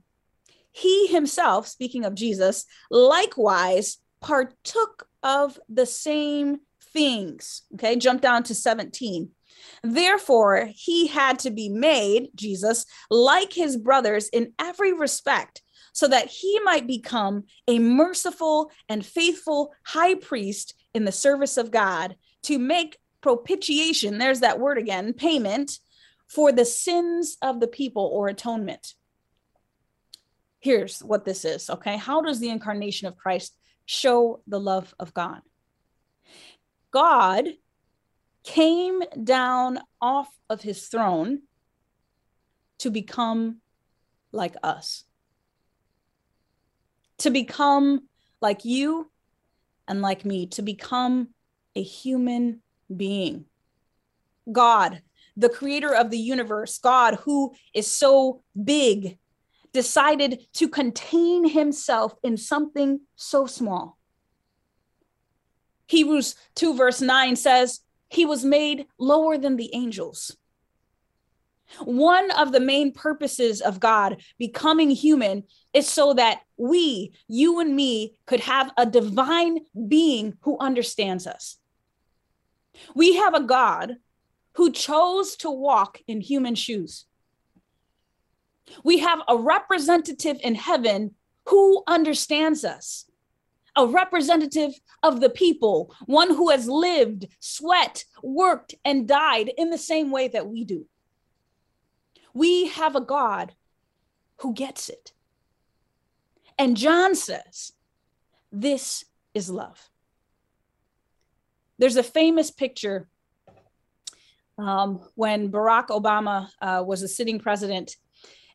he 0.70 1.06
himself, 1.06 1.68
speaking 1.68 2.04
of 2.04 2.14
Jesus, 2.14 2.66
likewise 2.90 3.98
partook 4.20 5.06
of 5.22 5.58
the 5.68 5.86
same 5.86 6.58
things. 6.92 7.62
Okay, 7.74 7.96
jump 7.96 8.20
down 8.20 8.42
to 8.44 8.54
17. 8.54 9.30
Therefore, 9.82 10.68
he 10.74 11.06
had 11.06 11.38
to 11.40 11.50
be 11.50 11.68
made, 11.68 12.30
Jesus, 12.34 12.86
like 13.10 13.52
his 13.52 13.76
brothers 13.76 14.28
in 14.28 14.52
every 14.58 14.92
respect, 14.92 15.62
so 15.92 16.08
that 16.08 16.26
he 16.26 16.58
might 16.60 16.86
become 16.86 17.44
a 17.68 17.78
merciful 17.78 18.70
and 18.88 19.04
faithful 19.04 19.72
high 19.84 20.14
priest 20.14 20.74
in 20.92 21.04
the 21.04 21.12
service 21.12 21.56
of 21.56 21.70
God 21.70 22.16
to 22.44 22.58
make 22.58 22.98
propitiation, 23.20 24.18
there's 24.18 24.40
that 24.40 24.60
word 24.60 24.76
again, 24.76 25.14
payment 25.14 25.78
for 26.28 26.52
the 26.52 26.64
sins 26.64 27.38
of 27.40 27.58
the 27.60 27.66
people 27.66 28.10
or 28.12 28.28
atonement. 28.28 28.94
Here's 30.60 31.00
what 31.00 31.24
this 31.24 31.44
is, 31.44 31.70
okay? 31.70 31.96
How 31.96 32.20
does 32.20 32.40
the 32.40 32.50
incarnation 32.50 33.08
of 33.08 33.16
Christ 33.16 33.56
show 33.86 34.42
the 34.46 34.60
love 34.60 34.94
of 34.98 35.14
God? 35.14 35.40
God 36.90 37.48
came 38.44 39.02
down 39.22 39.80
off 40.00 40.28
of 40.48 40.60
his 40.62 40.86
throne 40.86 41.42
to 42.78 42.90
become 42.90 43.56
like 44.32 44.54
us, 44.62 45.04
to 47.18 47.30
become 47.30 48.02
like 48.40 48.64
you 48.64 49.10
and 49.88 50.02
like 50.02 50.24
me, 50.24 50.46
to 50.46 50.62
become 50.62 51.28
a 51.74 51.82
human 51.82 52.60
being. 52.94 53.46
God, 54.50 55.02
the 55.36 55.48
creator 55.48 55.94
of 55.94 56.10
the 56.10 56.18
universe, 56.18 56.78
God, 56.78 57.14
who 57.24 57.54
is 57.72 57.90
so 57.90 58.42
big, 58.62 59.18
decided 59.72 60.46
to 60.54 60.68
contain 60.68 61.48
himself 61.48 62.14
in 62.22 62.36
something 62.36 63.00
so 63.16 63.46
small. 63.46 63.98
Hebrews 65.86 66.36
2, 66.54 66.76
verse 66.76 67.00
9 67.00 67.36
says, 67.36 67.80
He 68.08 68.24
was 68.24 68.44
made 68.44 68.86
lower 68.98 69.38
than 69.38 69.56
the 69.56 69.74
angels. 69.74 70.36
One 71.80 72.30
of 72.30 72.52
the 72.52 72.60
main 72.60 72.92
purposes 72.92 73.60
of 73.60 73.80
God 73.80 74.22
becoming 74.38 74.90
human 74.90 75.44
is 75.72 75.88
so 75.88 76.14
that 76.14 76.42
we, 76.56 77.12
you 77.26 77.58
and 77.60 77.74
me, 77.74 78.14
could 78.26 78.40
have 78.40 78.70
a 78.76 78.86
divine 78.86 79.60
being 79.88 80.34
who 80.42 80.58
understands 80.58 81.26
us. 81.26 81.58
We 82.94 83.16
have 83.16 83.34
a 83.34 83.42
God 83.42 83.96
who 84.54 84.70
chose 84.70 85.36
to 85.36 85.50
walk 85.50 86.00
in 86.06 86.20
human 86.20 86.54
shoes. 86.54 87.06
We 88.82 88.98
have 88.98 89.20
a 89.28 89.36
representative 89.36 90.38
in 90.42 90.54
heaven 90.54 91.14
who 91.48 91.82
understands 91.86 92.64
us, 92.64 93.04
a 93.76 93.86
representative 93.86 94.72
of 95.02 95.20
the 95.20 95.30
people, 95.30 95.94
one 96.06 96.28
who 96.28 96.50
has 96.50 96.68
lived, 96.68 97.26
sweat, 97.40 98.04
worked, 98.22 98.74
and 98.84 99.08
died 99.08 99.50
in 99.56 99.70
the 99.70 99.78
same 99.78 100.10
way 100.10 100.28
that 100.28 100.46
we 100.46 100.64
do. 100.64 100.86
We 102.32 102.68
have 102.68 102.96
a 102.96 103.00
God 103.00 103.54
who 104.38 104.54
gets 104.54 104.88
it. 104.88 105.12
And 106.58 106.76
John 106.76 107.14
says, 107.14 107.72
This 108.52 109.04
is 109.34 109.50
love. 109.50 109.88
There's 111.78 111.96
a 111.96 112.02
famous 112.02 112.50
picture 112.50 113.08
um, 114.58 115.00
when 115.14 115.50
Barack 115.50 115.88
Obama 115.88 116.48
uh, 116.60 116.84
was 116.86 117.02
a 117.02 117.08
sitting 117.08 117.40
president. 117.40 117.96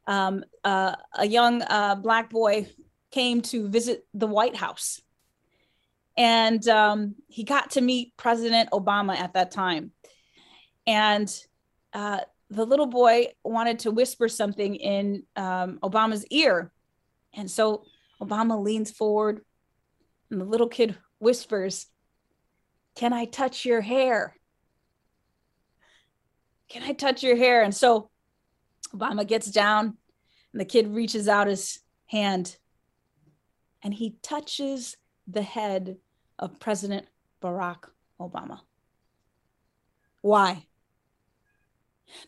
Um, 0.07 0.43
uh, 0.63 0.95
a 1.13 1.27
young 1.27 1.61
uh, 1.61 1.95
Black 1.95 2.29
boy 2.29 2.67
came 3.11 3.41
to 3.41 3.67
visit 3.67 4.05
the 4.13 4.27
White 4.27 4.55
House. 4.55 5.01
And 6.19 6.67
um, 6.67 7.15
he 7.29 7.43
got 7.43 7.71
to 7.71 7.81
meet 7.81 8.15
President 8.17 8.69
Obama 8.71 9.15
at 9.15 9.33
that 9.33 9.51
time. 9.51 9.91
And 10.85 11.33
uh, 11.93 12.19
the 12.49 12.65
little 12.65 12.87
boy 12.87 13.27
wanted 13.43 13.79
to 13.79 13.91
whisper 13.91 14.27
something 14.27 14.75
in 14.75 15.23
um, 15.37 15.79
Obama's 15.81 16.25
ear. 16.27 16.71
And 17.33 17.49
so 17.49 17.83
Obama 18.21 18.61
leans 18.61 18.91
forward, 18.91 19.41
and 20.29 20.41
the 20.41 20.45
little 20.45 20.67
kid 20.67 20.97
whispers, 21.19 21.85
Can 22.95 23.13
I 23.13 23.25
touch 23.25 23.65
your 23.65 23.81
hair? 23.81 24.35
Can 26.67 26.83
I 26.83 26.91
touch 26.91 27.23
your 27.23 27.37
hair? 27.37 27.63
And 27.63 27.73
so 27.73 28.09
Obama 28.93 29.25
gets 29.25 29.49
down, 29.49 29.97
and 30.51 30.59
the 30.59 30.65
kid 30.65 30.87
reaches 30.87 31.27
out 31.29 31.47
his 31.47 31.79
hand 32.07 32.57
and 33.83 33.93
he 33.93 34.17
touches 34.21 34.97
the 35.27 35.41
head 35.41 35.97
of 36.39 36.59
President 36.59 37.05
Barack 37.41 37.89
Obama. 38.19 38.61
Why? 40.21 40.65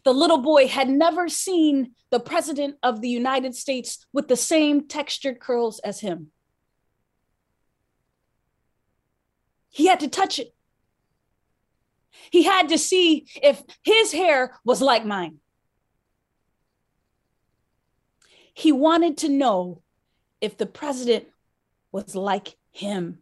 The 0.04 0.14
little 0.14 0.38
boy 0.38 0.68
had 0.68 0.90
never 0.90 1.28
seen 1.28 1.96
the 2.12 2.20
president 2.20 2.76
of 2.84 3.02
the 3.02 3.10
United 3.10 3.56
States 3.56 4.06
with 4.14 4.28
the 4.28 4.36
same 4.36 4.88
textured 4.88 5.40
curls 5.40 5.80
as 5.80 6.02
him. 6.02 6.28
He 9.70 9.88
had 9.88 10.02
to 10.02 10.08
touch 10.08 10.38
it. 10.38 10.54
He 12.30 12.44
had 12.44 12.70
to 12.70 12.78
see 12.78 13.26
if 13.42 13.64
his 13.84 14.12
hair 14.12 14.60
was 14.64 14.82
like 14.82 15.06
mine. 15.06 15.38
He 18.54 18.72
wanted 18.72 19.18
to 19.20 19.30
know 19.30 19.82
if 20.42 20.58
the 20.58 20.66
president 20.66 21.28
was 21.92 22.16
like 22.16 22.56
him. 22.72 23.21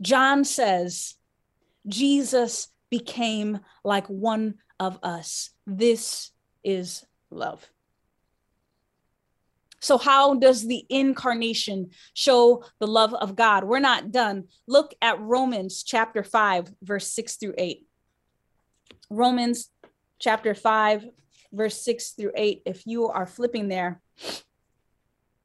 John 0.00 0.44
says 0.44 1.14
Jesus 1.86 2.68
became 2.90 3.60
like 3.84 4.06
one 4.06 4.54
of 4.78 4.98
us. 5.02 5.50
This 5.66 6.30
is 6.62 7.04
love. 7.30 7.68
So, 9.80 9.96
how 9.96 10.34
does 10.34 10.66
the 10.66 10.84
incarnation 10.88 11.90
show 12.12 12.64
the 12.80 12.86
love 12.86 13.14
of 13.14 13.36
God? 13.36 13.64
We're 13.64 13.78
not 13.78 14.10
done. 14.10 14.44
Look 14.66 14.94
at 15.00 15.20
Romans 15.20 15.84
chapter 15.84 16.24
5, 16.24 16.72
verse 16.82 17.12
6 17.12 17.36
through 17.36 17.54
8. 17.56 17.86
Romans 19.08 19.70
chapter 20.18 20.54
5, 20.54 21.06
verse 21.52 21.80
6 21.82 22.10
through 22.10 22.32
8. 22.34 22.62
If 22.66 22.86
you 22.86 23.08
are 23.08 23.26
flipping 23.26 23.68
there, 23.68 24.00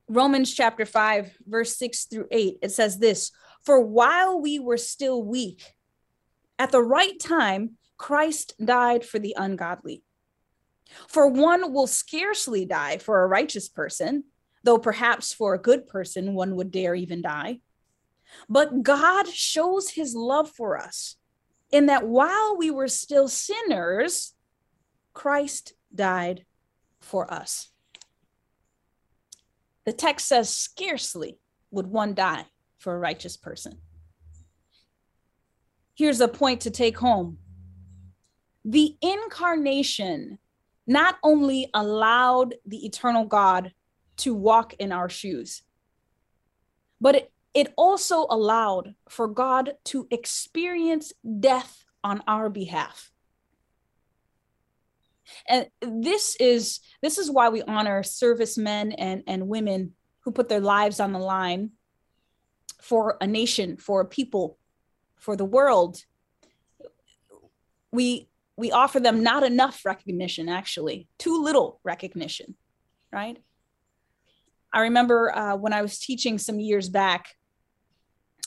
Romans 0.09 0.53
chapter 0.53 0.85
5, 0.85 1.37
verse 1.47 1.77
6 1.77 2.05
through 2.05 2.27
8, 2.31 2.57
it 2.61 2.71
says 2.71 2.97
this 2.97 3.31
For 3.63 3.79
while 3.79 4.39
we 4.39 4.59
were 4.59 4.77
still 4.77 5.23
weak, 5.23 5.73
at 6.59 6.71
the 6.71 6.83
right 6.83 7.19
time, 7.19 7.77
Christ 7.97 8.53
died 8.63 9.05
for 9.05 9.19
the 9.19 9.35
ungodly. 9.37 10.03
For 11.07 11.27
one 11.27 11.73
will 11.73 11.87
scarcely 11.87 12.65
die 12.65 12.97
for 12.97 13.23
a 13.23 13.27
righteous 13.27 13.69
person, 13.69 14.25
though 14.63 14.77
perhaps 14.77 15.33
for 15.33 15.53
a 15.53 15.61
good 15.61 15.87
person 15.87 16.35
one 16.35 16.55
would 16.55 16.71
dare 16.71 16.93
even 16.93 17.21
die. 17.21 17.59
But 18.49 18.83
God 18.83 19.27
shows 19.27 19.91
his 19.91 20.13
love 20.15 20.49
for 20.49 20.77
us 20.77 21.15
in 21.71 21.85
that 21.85 22.07
while 22.07 22.57
we 22.57 22.69
were 22.69 22.87
still 22.87 23.27
sinners, 23.27 24.33
Christ 25.13 25.73
died 25.93 26.45
for 26.99 27.31
us. 27.33 27.69
The 29.85 29.93
text 29.93 30.27
says, 30.27 30.53
scarcely 30.53 31.39
would 31.71 31.87
one 31.87 32.13
die 32.13 32.45
for 32.83 32.93
a 32.93 32.99
righteous 32.99 33.37
person. 33.37 33.77
Here's 35.95 36.19
a 36.19 36.27
point 36.27 36.61
to 36.61 36.69
take 36.69 36.97
home 36.97 37.37
the 38.65 38.95
incarnation 39.01 40.37
not 40.85 41.15
only 41.23 41.69
allowed 41.73 42.55
the 42.65 42.85
eternal 42.85 43.25
God 43.25 43.73
to 44.17 44.33
walk 44.33 44.73
in 44.75 44.91
our 44.91 45.09
shoes, 45.09 45.63
but 46.99 47.15
it, 47.15 47.31
it 47.53 47.73
also 47.77 48.25
allowed 48.29 48.95
for 49.09 49.27
God 49.27 49.75
to 49.85 50.07
experience 50.11 51.13
death 51.39 51.85
on 52.03 52.21
our 52.27 52.49
behalf. 52.49 53.11
And 55.47 55.67
this 55.81 56.35
is 56.39 56.81
this 57.01 57.17
is 57.17 57.31
why 57.31 57.49
we 57.49 57.61
honor 57.63 58.03
servicemen 58.03 58.91
and, 58.93 59.23
and 59.25 59.47
women 59.47 59.93
who 60.21 60.31
put 60.31 60.49
their 60.49 60.59
lives 60.59 60.99
on 60.99 61.13
the 61.13 61.19
line 61.19 61.71
for 62.83 63.17
a 63.21 63.25
nation, 63.25 63.77
for 63.77 64.01
a 64.01 64.05
people, 64.05 64.57
for 65.15 65.37
the 65.37 65.45
world. 65.45 66.03
We 67.93 68.27
we 68.57 68.71
offer 68.71 68.99
them 68.99 69.23
not 69.23 69.43
enough 69.43 69.85
recognition, 69.85 70.49
actually, 70.49 71.07
too 71.17 71.41
little 71.41 71.79
recognition, 71.83 72.55
right? 73.11 73.37
I 74.71 74.81
remember 74.81 75.35
uh, 75.35 75.55
when 75.55 75.71
I 75.71 75.81
was 75.81 75.97
teaching 75.97 76.37
some 76.37 76.59
years 76.59 76.89
back, 76.89 77.35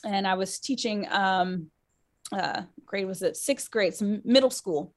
and 0.04 0.28
I 0.28 0.34
was 0.34 0.58
teaching, 0.58 1.08
um, 1.10 1.70
uh, 2.30 2.62
grade 2.84 3.06
was 3.06 3.22
it 3.22 3.36
sixth 3.36 3.70
grade, 3.70 3.94
some 3.94 4.20
middle 4.24 4.50
school. 4.50 4.92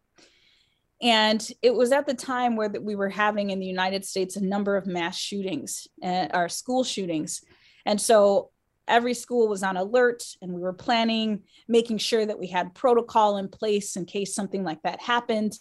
And 1.01 1.41
it 1.61 1.73
was 1.73 1.93
at 1.93 2.05
the 2.05 2.13
time 2.13 2.57
where 2.57 2.67
that 2.67 2.83
we 2.83 2.95
were 2.95 3.09
having 3.09 3.51
in 3.51 3.59
the 3.59 3.65
United 3.65 4.03
States 4.03 4.35
a 4.35 4.43
number 4.43 4.75
of 4.75 4.85
mass 4.85 5.17
shootings, 5.17 5.87
uh, 6.03 6.27
or 6.33 6.49
school 6.49 6.83
shootings. 6.83 7.41
And 7.85 8.01
so 8.01 8.51
every 8.89 9.13
school 9.13 9.47
was 9.47 9.63
on 9.63 9.77
alert 9.77 10.23
and 10.41 10.51
we 10.51 10.61
were 10.61 10.73
planning, 10.73 11.43
making 11.67 11.99
sure 11.99 12.25
that 12.25 12.39
we 12.39 12.47
had 12.47 12.75
protocol 12.75 13.37
in 13.37 13.47
place 13.47 13.95
in 13.95 14.05
case 14.05 14.35
something 14.35 14.63
like 14.63 14.81
that 14.81 15.01
happened. 15.01 15.57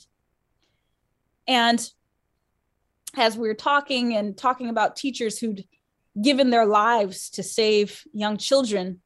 And 1.47 1.89
as 3.17 3.37
we 3.37 3.49
were 3.49 3.55
talking 3.55 4.17
and 4.17 4.37
talking 4.37 4.69
about 4.69 4.97
teachers 4.97 5.39
who'd 5.39 5.65
given 6.21 6.51
their 6.51 6.67
lives 6.67 7.31
to 7.31 7.43
save 7.43 8.03
young 8.13 8.37
children, 8.37 9.01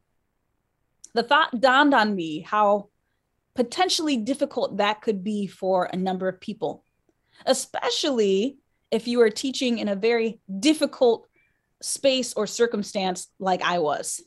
the 1.15 1.23
thought 1.23 1.61
dawned 1.61 1.95
on 1.95 2.15
me 2.15 2.41
how 2.41 2.89
potentially 3.55 4.17
difficult 4.17 4.79
that 4.79 5.03
could 5.03 5.23
be 5.23 5.47
for 5.47 5.85
a 5.85 5.97
number 5.97 6.27
of 6.29 6.41
people, 6.41 6.85
especially 7.45 8.57
if 8.91 9.07
you 9.07 9.21
are 9.21 9.31
teaching 9.31 9.79
in 9.79 9.89
a 9.89 9.97
very 9.97 10.41
difficult 10.59 11.27
space 11.83 12.33
or 12.35 12.47
circumstance 12.47 13.29
like 13.39 13.63
I 13.63 13.79
was. 13.79 14.23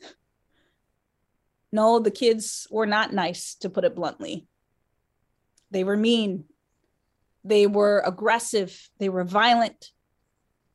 No, 1.72 2.00
the 2.00 2.12
kids 2.12 2.68
were 2.70 2.86
not 2.86 3.14
nice, 3.14 3.56
to 3.56 3.70
put 3.70 3.84
it 3.84 3.96
bluntly. 3.96 4.48
They 5.72 5.84
were 5.84 5.98
mean. 5.98 6.46
They 7.44 7.68
were 7.68 8.02
aggressive. 8.06 8.90
They 9.00 9.10
were 9.10 9.24
violent. 9.24 9.92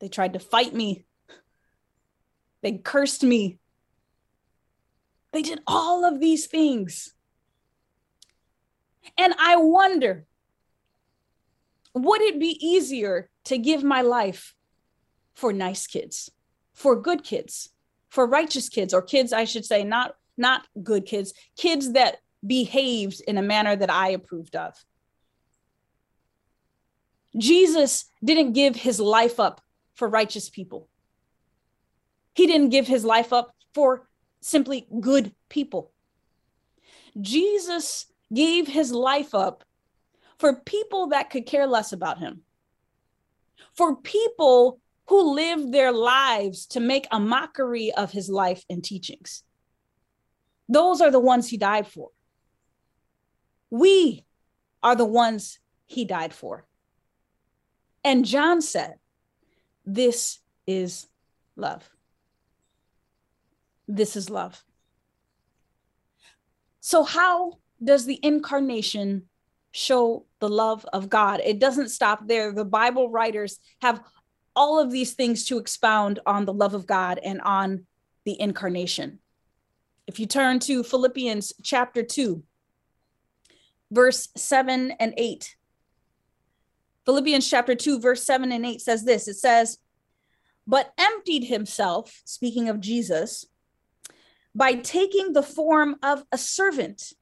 They 0.00 0.08
tried 0.08 0.34
to 0.34 0.38
fight 0.38 0.74
me. 0.74 1.04
They 2.62 2.78
cursed 2.78 3.22
me. 3.22 3.58
They 5.32 5.42
did 5.42 5.60
all 5.66 6.04
of 6.04 6.20
these 6.20 6.46
things. 6.46 7.14
And 9.16 9.34
I 9.38 9.56
wonder 9.56 10.26
would 11.94 12.20
it 12.20 12.38
be 12.38 12.56
easier 12.64 13.28
to 13.44 13.58
give 13.58 13.82
my 13.82 14.02
life 14.02 14.54
for 15.34 15.52
nice 15.52 15.86
kids, 15.86 16.30
for 16.80 16.96
good 16.96 17.22
kids, 17.22 17.68
for 18.08 18.26
righteous 18.26 18.70
kids, 18.70 18.94
or 18.94 19.02
kids, 19.02 19.34
I 19.34 19.44
should 19.44 19.66
say, 19.66 19.84
not, 19.84 20.14
not 20.38 20.66
good 20.82 21.04
kids, 21.04 21.34
kids 21.54 21.92
that 21.92 22.16
behaved 22.44 23.20
in 23.28 23.36
a 23.36 23.42
manner 23.42 23.76
that 23.76 23.90
I 23.90 24.12
approved 24.12 24.56
of. 24.56 24.74
Jesus 27.36 28.06
didn't 28.24 28.54
give 28.54 28.76
his 28.76 28.98
life 28.98 29.38
up 29.38 29.60
for 29.92 30.08
righteous 30.08 30.48
people. 30.48 30.88
He 32.34 32.46
didn't 32.46 32.70
give 32.70 32.86
his 32.86 33.04
life 33.04 33.30
up 33.30 33.54
for 33.74 34.08
simply 34.40 34.86
good 35.00 35.34
people. 35.50 35.92
Jesus 37.20 38.06
gave 38.32 38.66
his 38.66 38.90
life 38.90 39.34
up 39.34 39.64
for 40.38 40.54
people 40.54 41.08
that 41.08 41.28
could 41.28 41.44
care 41.44 41.66
less 41.66 41.92
about 41.92 42.20
him, 42.20 42.40
for 43.74 43.96
people 43.96 44.80
who 45.10 45.34
lived 45.34 45.72
their 45.72 45.90
lives 45.90 46.66
to 46.66 46.78
make 46.78 47.08
a 47.10 47.18
mockery 47.18 47.92
of 47.92 48.12
his 48.12 48.28
life 48.28 48.64
and 48.70 48.84
teachings. 48.84 49.42
Those 50.68 51.00
are 51.00 51.10
the 51.10 51.18
ones 51.18 51.48
he 51.48 51.56
died 51.56 51.88
for. 51.88 52.10
We 53.70 54.24
are 54.84 54.94
the 54.94 55.04
ones 55.04 55.58
he 55.86 56.04
died 56.04 56.32
for. 56.32 56.64
And 58.04 58.24
John 58.24 58.62
said, 58.62 58.94
This 59.84 60.38
is 60.64 61.08
love. 61.56 61.90
This 63.88 64.14
is 64.14 64.30
love. 64.30 64.62
So, 66.78 67.02
how 67.02 67.58
does 67.82 68.06
the 68.06 68.20
incarnation 68.22 69.24
show 69.72 70.26
the 70.38 70.48
love 70.48 70.86
of 70.92 71.08
God? 71.08 71.40
It 71.44 71.58
doesn't 71.58 71.88
stop 71.88 72.28
there. 72.28 72.52
The 72.52 72.64
Bible 72.64 73.10
writers 73.10 73.58
have 73.82 74.00
all 74.54 74.78
of 74.78 74.90
these 74.90 75.14
things 75.14 75.44
to 75.46 75.58
expound 75.58 76.18
on 76.26 76.44
the 76.44 76.52
love 76.52 76.74
of 76.74 76.86
God 76.86 77.18
and 77.22 77.40
on 77.40 77.86
the 78.24 78.40
incarnation. 78.40 79.20
If 80.06 80.18
you 80.18 80.26
turn 80.26 80.58
to 80.60 80.82
Philippians 80.82 81.52
chapter 81.62 82.02
2, 82.02 82.42
verse 83.90 84.28
7 84.36 84.92
and 84.92 85.14
8, 85.16 85.56
Philippians 87.06 87.48
chapter 87.48 87.74
2, 87.74 88.00
verse 88.00 88.24
7 88.24 88.52
and 88.52 88.66
8 88.66 88.80
says 88.80 89.04
this 89.04 89.28
it 89.28 89.34
says, 89.34 89.78
But 90.66 90.92
emptied 90.98 91.44
himself, 91.44 92.22
speaking 92.24 92.68
of 92.68 92.80
Jesus, 92.80 93.46
by 94.54 94.74
taking 94.74 95.32
the 95.32 95.42
form 95.42 95.96
of 96.02 96.24
a 96.32 96.38
servant, 96.38 97.12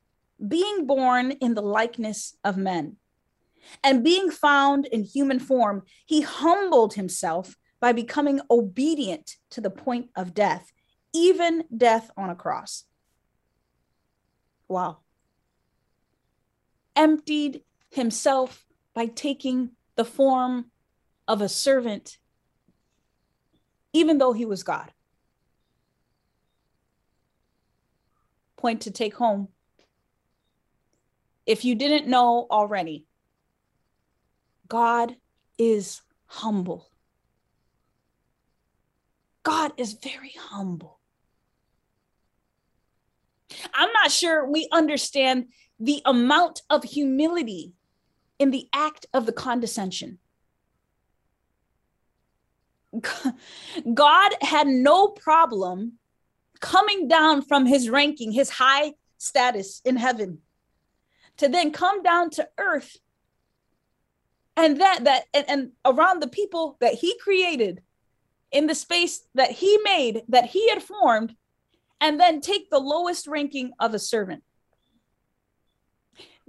being 0.47 0.87
born 0.87 1.33
in 1.33 1.55
the 1.55 1.63
likeness 1.63 2.37
of 2.45 2.57
men. 2.57 2.97
And 3.83 4.05
being 4.05 4.31
found 4.31 4.87
in 4.87 5.05
human 5.05 5.39
form, 5.39 5.83
he 6.07 6.21
humbled 6.21 6.95
himself 6.95 7.57
by 7.81 7.93
becoming 7.93 8.41
obedient 8.51 9.37
to 9.51 9.61
the 9.61 9.71
point 9.71 10.11
of 10.17 10.35
death, 10.35 10.73
even 11.15 11.65
death 11.77 12.11
on 12.17 12.31
a 12.31 12.35
cross. 12.35 12.85
Wow. 14.69 14.99
Emptied 16.97 17.63
himself 17.91 18.67
by 18.95 19.07
taking 19.07 19.71
the 19.97 20.05
form 20.05 20.71
of 21.27 21.41
a 21.41 21.49
servant, 21.49 22.19
even 23.93 24.19
though 24.19 24.33
he 24.33 24.45
was 24.45 24.63
God. 24.63 24.93
Point 28.57 28.83
to 28.83 28.91
take 28.91 29.15
home. 29.15 29.49
If 31.47 31.65
you 31.65 31.75
didn't 31.75 32.09
know 32.09 32.47
already, 32.51 33.07
God 34.69 35.17
is 35.57 36.03
humble. 36.27 36.91
God 39.43 39.73
is 39.79 39.95
very 39.95 40.35
humble. 40.39 41.01
I'm 43.73 43.91
not 43.93 44.11
sure 44.11 44.47
we 44.47 44.69
understand 44.73 45.47
the 45.81 46.03
amount 46.05 46.63
of 46.69 46.85
humility 46.85 47.73
in 48.39 48.51
the 48.51 48.69
act 48.73 49.07
of 49.15 49.25
the 49.27 49.33
condescension. 49.33 50.19
God 53.95 54.33
had 54.41 54.67
no 54.67 55.09
problem 55.09 55.95
coming 56.61 57.09
down 57.09 57.43
from 57.43 57.67
his 57.67 57.89
ranking, 57.89 58.33
his 58.33 58.51
high 58.51 58.95
status 59.17 59.81
in 59.85 59.97
heaven, 59.97 60.39
to 61.39 61.49
then 61.49 61.71
come 61.71 62.03
down 62.03 62.31
to 62.31 62.49
earth 62.59 62.97
and 64.59 64.81
that 64.81 65.05
that 65.05 65.25
and, 65.33 65.49
and 65.49 65.73
around 65.85 66.21
the 66.21 66.29
people 66.29 66.77
that 66.81 66.95
he 66.95 67.19
created 67.19 67.83
in 68.51 68.67
the 68.67 68.75
space 68.75 69.27
that 69.35 69.51
he 69.51 69.79
made 69.85 70.23
that 70.29 70.47
he 70.47 70.69
had 70.69 70.83
formed 70.83 71.35
and 72.01 72.21
then 72.21 72.41
take 72.41 72.71
the 72.71 72.79
lowest 72.79 73.27
ranking 73.27 73.73
of 73.79 73.95
a 73.95 73.99
servant 73.99 74.43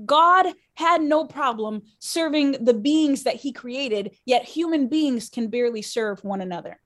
God 0.06 0.48
had 0.76 1.02
no 1.02 1.26
problem 1.26 1.82
serving 2.00 2.64
the 2.64 2.74
beings 2.74 3.24
that 3.24 3.36
he 3.36 3.52
created, 3.52 4.16
yet 4.26 4.44
human 4.44 4.88
beings 4.88 5.30
can 5.30 5.50
barely 5.50 5.82
serve 5.82 6.24
one 6.24 6.42
another. 6.42 6.80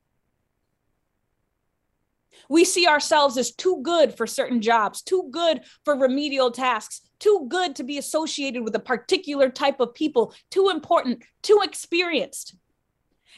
We 2.54 2.66
see 2.66 2.86
ourselves 2.86 3.36
as 3.40 3.52
too 3.52 3.80
good 3.82 4.16
for 4.16 4.28
certain 4.28 4.62
jobs, 4.62 5.02
too 5.02 5.28
good 5.32 5.62
for 5.84 5.98
remedial 5.98 6.52
tasks, 6.52 7.02
too 7.18 7.48
good 7.50 7.76
to 7.78 7.84
be 7.84 7.98
associated 7.98 8.62
with 8.62 8.76
a 8.76 8.80
particular 8.80 9.50
type 9.50 9.80
of 9.80 9.96
people, 9.96 10.36
too 10.52 10.70
important, 10.70 11.24
too 11.42 11.62
experienced. 11.64 12.54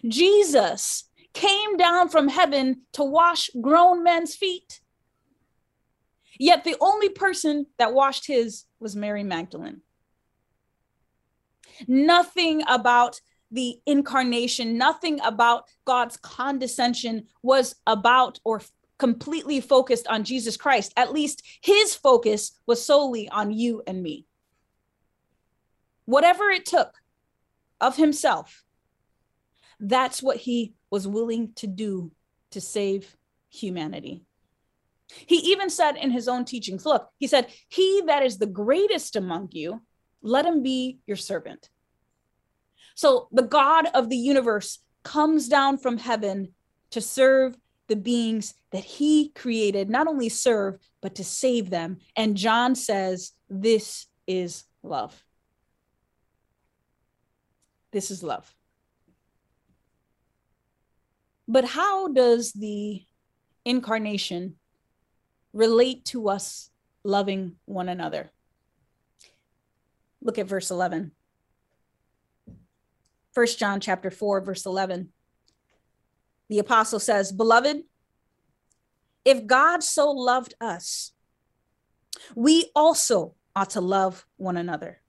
Jesus 0.06 1.06
came 1.34 1.78
down 1.78 2.10
from 2.10 2.28
heaven 2.28 2.82
to 2.92 3.06
wash 3.06 3.50
grown 3.62 4.04
men's 4.04 4.36
feet. 4.36 4.82
Yet 6.38 6.66
the 6.66 6.76
only 6.82 7.08
person 7.08 7.68
that 7.78 7.94
washed 7.94 8.28
his 8.28 8.66
was 8.82 8.98
Mary 8.98 9.24
Magdalene. 9.24 9.80
Nothing 11.88 12.64
about 12.68 13.22
the 13.50 13.78
incarnation, 13.86 14.78
nothing 14.78 15.22
about 15.22 15.64
God's 15.86 16.18
condescension 16.18 17.28
was 17.42 17.76
about 17.88 18.42
or 18.44 18.60
completely 18.98 19.62
focused 19.62 20.08
on 20.08 20.24
Jesus 20.24 20.58
Christ. 20.58 20.94
At 20.96 21.14
least 21.14 21.44
his 21.62 21.96
focus 21.96 22.60
was 22.66 22.86
solely 22.86 23.30
on 23.30 23.52
you 23.52 23.84
and 23.86 24.02
me. 24.02 24.26
Whatever 26.06 26.50
it 26.50 26.66
took 26.66 26.94
of 27.82 27.98
himself, 27.98 28.64
that's 29.80 30.24
what 30.24 30.38
he 30.38 30.74
was 30.90 31.08
willing 31.08 31.54
to 31.56 31.68
do 31.68 32.12
to 32.52 32.62
save 32.62 33.18
humanity. 33.50 34.24
He 35.08 35.36
even 35.52 35.70
said 35.70 35.98
in 35.98 36.12
his 36.12 36.28
own 36.28 36.46
teachings, 36.46 36.86
look, 36.86 37.10
he 37.18 37.28
said, 37.28 37.48
He 37.68 38.02
that 38.08 38.24
is 38.24 38.38
the 38.38 38.46
greatest 38.46 39.16
among 39.16 39.50
you, 39.52 39.82
let 40.22 40.46
him 40.46 40.64
be 40.64 41.00
your 41.06 41.18
servant. 41.18 41.70
So 42.96 43.28
the 43.32 43.44
God 43.44 43.88
of 43.94 44.10
the 44.10 44.18
universe 44.18 44.80
comes 45.04 45.48
down 45.48 45.78
from 45.78 45.98
heaven 45.98 46.54
to 46.92 47.02
serve 47.02 47.56
the 47.88 47.96
beings 47.96 48.56
that 48.72 48.84
he 48.84 49.30
created, 49.30 49.90
not 49.90 50.08
only 50.08 50.30
serve, 50.30 50.78
but 51.02 51.16
to 51.16 51.24
save 51.24 51.70
them. 51.70 51.98
And 52.16 52.36
John 52.38 52.76
says, 52.76 53.32
This 53.50 54.08
is 54.28 54.64
love. 54.84 55.24
This 57.92 58.12
is 58.12 58.24
love. 58.24 58.54
But 61.48 61.66
how 61.66 62.08
does 62.08 62.52
the 62.54 63.04
incarnation 63.66 64.56
relate 65.54 66.06
to 66.06 66.30
us 66.30 66.70
loving 67.04 67.56
one 67.66 67.88
another. 67.88 68.32
Look 70.22 70.38
at 70.38 70.48
verse 70.48 70.70
11. 70.70 71.12
First 73.34 73.60
John 73.60 73.80
chapter 73.80 74.12
4 74.12 74.42
verse 74.42 74.66
11. 74.66 75.10
The 76.50 76.60
apostle 76.60 77.00
says, 77.00 77.32
"Beloved, 77.32 77.84
if 79.24 79.48
God 79.48 79.84
so 79.84 80.12
loved 80.12 80.54
us, 80.62 81.14
we 82.36 82.72
also 82.76 83.36
ought 83.56 83.72
to 83.72 83.82
love 83.82 84.26
one 84.38 84.58
another. 84.58 85.02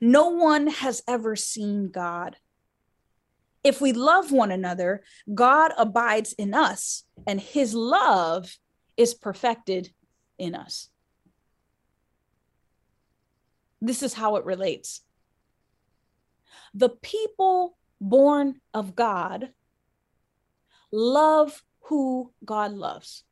No 0.00 0.28
one 0.28 0.68
has 0.68 1.02
ever 1.08 1.34
seen 1.34 1.90
God. 1.90 2.36
If 3.64 3.80
we 3.80 3.92
love 3.92 4.32
one 4.32 4.50
another, 4.50 5.02
God 5.32 5.72
abides 5.76 6.32
in 6.32 6.54
us, 6.54 7.04
and 7.26 7.40
his 7.40 7.74
love 7.74 8.56
is 8.96 9.14
perfected 9.14 9.92
in 10.38 10.54
us. 10.54 10.88
This 13.80 14.02
is 14.02 14.14
how 14.14 14.36
it 14.36 14.44
relates. 14.44 15.02
The 16.74 16.88
people 16.88 17.76
born 18.00 18.60
of 18.72 18.94
God 18.94 19.52
love 20.92 21.62
who 21.80 22.32
God 22.44 22.72
loves. 22.72 23.24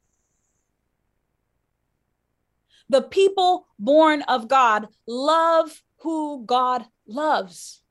The 2.88 3.03
people 3.03 3.68
born 3.79 4.23
of 4.23 4.49
God 4.49 4.88
love 5.07 5.83
who 5.99 6.44
God 6.44 6.85
loves. 7.07 7.83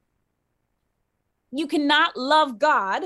you 1.52 1.68
cannot 1.68 2.18
love 2.18 2.60
God 2.60 3.04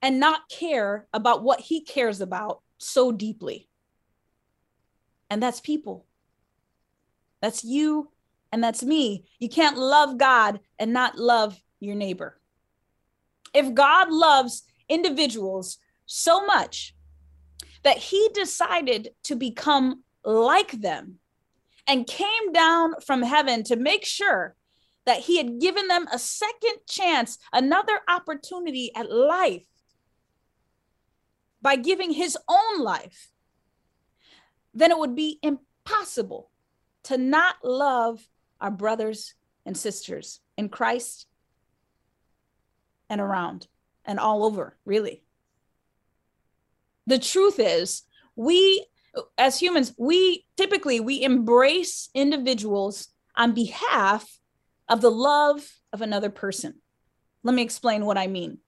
and 0.00 0.20
not 0.20 0.48
care 0.48 1.06
about 1.12 1.42
what 1.42 1.60
he 1.60 1.80
cares 1.80 2.20
about 2.20 2.60
so 2.78 3.12
deeply. 3.12 3.68
And 5.30 5.42
that's 5.42 5.60
people. 5.60 6.06
That's 7.40 7.64
you 7.64 8.10
and 8.52 8.62
that's 8.62 8.82
me. 8.82 9.24
You 9.38 9.48
can't 9.48 9.78
love 9.78 10.18
God 10.18 10.60
and 10.78 10.92
not 10.92 11.18
love 11.18 11.60
your 11.80 11.94
neighbor. 11.94 12.38
If 13.54 13.74
God 13.74 14.10
loves 14.10 14.62
individuals 14.92 15.78
so 16.06 16.44
much 16.44 16.94
that 17.82 17.96
he 17.96 18.28
decided 18.34 19.10
to 19.24 19.34
become 19.34 20.04
like 20.24 20.72
them 20.72 21.18
and 21.86 22.06
came 22.06 22.52
down 22.52 22.94
from 23.04 23.22
heaven 23.22 23.64
to 23.64 23.76
make 23.76 24.04
sure 24.04 24.54
that 25.04 25.18
he 25.20 25.36
had 25.36 25.58
given 25.58 25.88
them 25.88 26.06
a 26.12 26.18
second 26.18 26.76
chance, 26.88 27.38
another 27.52 27.98
opportunity 28.06 28.92
at 28.94 29.10
life 29.10 29.66
by 31.60 31.76
giving 31.76 32.12
his 32.12 32.36
own 32.48 32.80
life, 32.80 33.30
then 34.74 34.90
it 34.90 34.98
would 34.98 35.16
be 35.16 35.38
impossible 35.42 36.50
to 37.04 37.18
not 37.18 37.56
love 37.64 38.28
our 38.60 38.70
brothers 38.70 39.34
and 39.66 39.76
sisters 39.76 40.40
in 40.56 40.68
Christ 40.68 41.26
and 43.08 43.20
around 43.20 43.66
and 44.04 44.18
all 44.18 44.44
over, 44.44 44.76
really. 44.84 45.22
The 47.06 47.18
truth 47.18 47.58
is, 47.58 48.02
we 48.36 48.86
as 49.36 49.58
humans, 49.60 49.92
we 49.98 50.46
typically 50.56 51.00
we 51.00 51.22
embrace 51.22 52.08
individuals 52.14 53.08
on 53.36 53.52
behalf 53.52 54.38
of 54.88 55.00
the 55.00 55.10
love 55.10 55.68
of 55.92 56.02
another 56.02 56.30
person. 56.30 56.74
Let 57.42 57.54
me 57.54 57.62
explain 57.62 58.04
what 58.04 58.18
I 58.18 58.26
mean. 58.26 58.58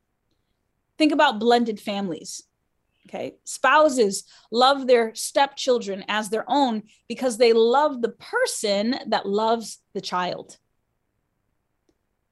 Think 0.98 1.12
about 1.12 1.38
blended 1.38 1.80
families. 1.80 2.42
Okay. 3.08 3.36
Spouses 3.44 4.24
love 4.50 4.86
their 4.86 5.14
stepchildren 5.14 6.04
as 6.08 6.30
their 6.30 6.44
own 6.48 6.84
because 7.08 7.36
they 7.36 7.52
love 7.52 8.00
the 8.00 8.08
person 8.08 8.96
that 9.06 9.26
loves 9.26 9.78
the 9.92 10.00
child. 10.00 10.56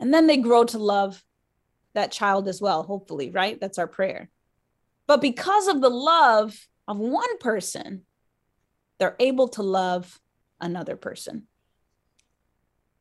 And 0.01 0.13
then 0.13 0.27
they 0.27 0.39
grow 0.39 0.65
to 0.65 0.79
love 0.79 1.23
that 1.95 2.13
child 2.13 2.49
as 2.49 2.61
well, 2.61 2.83
hopefully, 2.83 3.31
right? 3.31 3.61
That's 3.61 3.79
our 3.79 3.87
prayer. 3.87 4.31
But 5.07 5.21
because 5.21 5.69
of 5.69 5.81
the 5.81 5.91
love 5.91 6.69
of 6.89 6.99
one 6.99 7.39
person, 7.39 8.03
they're 8.99 9.17
able 9.19 9.49
to 9.49 9.63
love 9.63 10.21
another 10.61 10.97
person. 10.97 11.49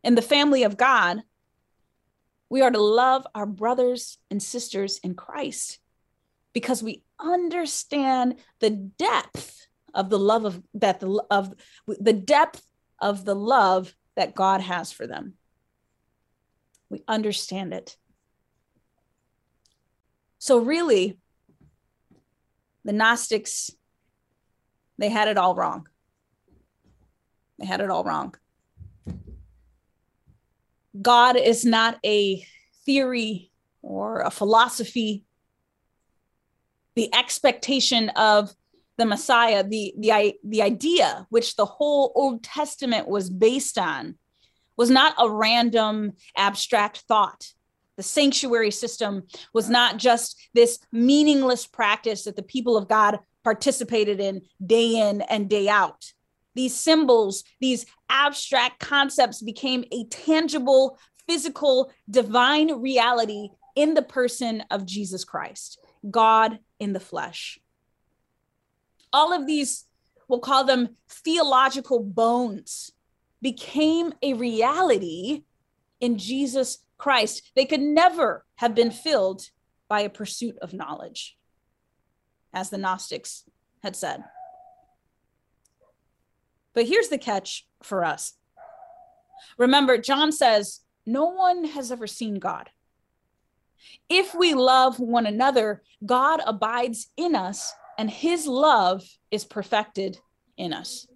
In 0.03 0.15
the 0.15 0.21
family 0.21 0.63
of 0.63 0.77
God, 0.77 1.21
we 2.49 2.61
are 2.61 2.71
to 2.71 2.81
love 2.81 3.25
our 3.33 3.45
brothers 3.45 4.17
and 4.29 4.41
sisters 4.41 4.99
in 5.03 5.13
Christ 5.15 5.79
because 6.53 6.83
we 6.83 7.03
understand 7.19 8.35
the 8.59 8.71
depth 8.71 9.67
of 9.93 10.09
the 10.09 10.19
love 10.19 10.45
of 10.45 10.61
that 10.73 10.99
the 10.99 11.23
of 11.29 11.53
the 11.87 12.13
depth 12.13 12.61
of 12.99 13.25
the 13.25 13.35
love 13.35 13.95
that 14.15 14.35
God 14.35 14.61
has 14.61 14.91
for 14.91 15.07
them. 15.07 15.35
We 16.89 17.03
understand 17.07 17.73
it. 17.73 17.95
So 20.41 20.57
really 20.57 21.19
the 22.83 22.93
Gnostics 22.93 23.69
they 24.97 25.09
had 25.09 25.27
it 25.27 25.37
all 25.37 25.53
wrong. 25.53 25.87
They 27.59 27.67
had 27.67 27.79
it 27.79 27.91
all 27.91 28.03
wrong. 28.03 28.33
God 30.99 31.37
is 31.37 31.63
not 31.63 31.99
a 32.03 32.43
theory 32.85 33.51
or 33.83 34.21
a 34.21 34.31
philosophy 34.31 35.25
the 36.95 37.13
expectation 37.13 38.09
of 38.09 38.51
the 38.97 39.05
Messiah, 39.05 39.63
the 39.63 39.93
the 39.97 40.33
the 40.43 40.63
idea 40.63 41.27
which 41.29 41.55
the 41.55 41.65
whole 41.65 42.11
Old 42.15 42.43
Testament 42.43 43.07
was 43.07 43.29
based 43.29 43.77
on, 43.77 44.15
was 44.75 44.89
not 44.89 45.13
a 45.19 45.29
random 45.29 46.13
abstract 46.35 46.97
thought. 47.07 47.53
The 47.97 48.03
sanctuary 48.03 48.71
system 48.71 49.23
was 49.53 49.69
not 49.69 49.97
just 49.97 50.39
this 50.53 50.79
meaningless 50.91 51.67
practice 51.67 52.23
that 52.23 52.35
the 52.35 52.43
people 52.43 52.77
of 52.77 52.87
God 52.87 53.19
participated 53.43 54.19
in 54.19 54.41
day 54.65 54.95
in 54.95 55.21
and 55.21 55.49
day 55.49 55.67
out. 55.67 56.13
These 56.55 56.75
symbols, 56.75 57.43
these 57.59 57.85
abstract 58.09 58.79
concepts 58.79 59.41
became 59.41 59.85
a 59.91 60.05
tangible, 60.05 60.97
physical, 61.27 61.91
divine 62.09 62.81
reality 62.81 63.49
in 63.75 63.93
the 63.93 64.01
person 64.01 64.63
of 64.69 64.85
Jesus 64.85 65.23
Christ. 65.23 65.79
God 66.09 66.59
in 66.79 66.93
the 66.93 66.99
flesh. 66.99 67.59
All 69.13 69.33
of 69.33 69.45
these, 69.45 69.85
we'll 70.27 70.39
call 70.39 70.63
them 70.63 70.97
theological 71.09 72.01
bones, 72.01 72.91
became 73.41 74.13
a 74.21 74.33
reality 74.33 75.43
in 75.99 76.17
Jesus 76.17 76.79
Christ. 77.01 77.51
They 77.55 77.65
could 77.65 77.81
never 77.81 78.45
have 78.57 78.75
been 78.75 78.91
filled 78.91 79.49
by 79.89 80.01
a 80.01 80.09
pursuit 80.09 80.55
of 80.61 80.71
knowledge, 80.71 81.35
as 82.53 82.69
the 82.69 82.77
Gnostics 82.77 83.43
had 83.81 83.95
said. 83.95 84.23
But 86.75 86.85
here's 86.85 87.07
the 87.07 87.17
catch 87.17 87.67
for 87.81 88.05
us. 88.05 88.35
Remember, 89.57 89.97
John 89.97 90.31
says, 90.31 90.81
No 91.03 91.25
one 91.25 91.65
has 91.65 91.91
ever 91.91 92.05
seen 92.05 92.35
God. 92.35 92.69
If 94.07 94.35
we 94.35 94.53
love 94.53 94.99
one 94.99 95.25
another, 95.25 95.81
God 96.05 96.39
abides 96.45 97.07
in 97.17 97.33
us 97.33 97.73
and 97.97 98.11
his 98.11 98.45
love 98.45 99.03
is 99.31 99.43
perfected 99.43 100.19
in 100.55 100.71
us. 100.71 101.07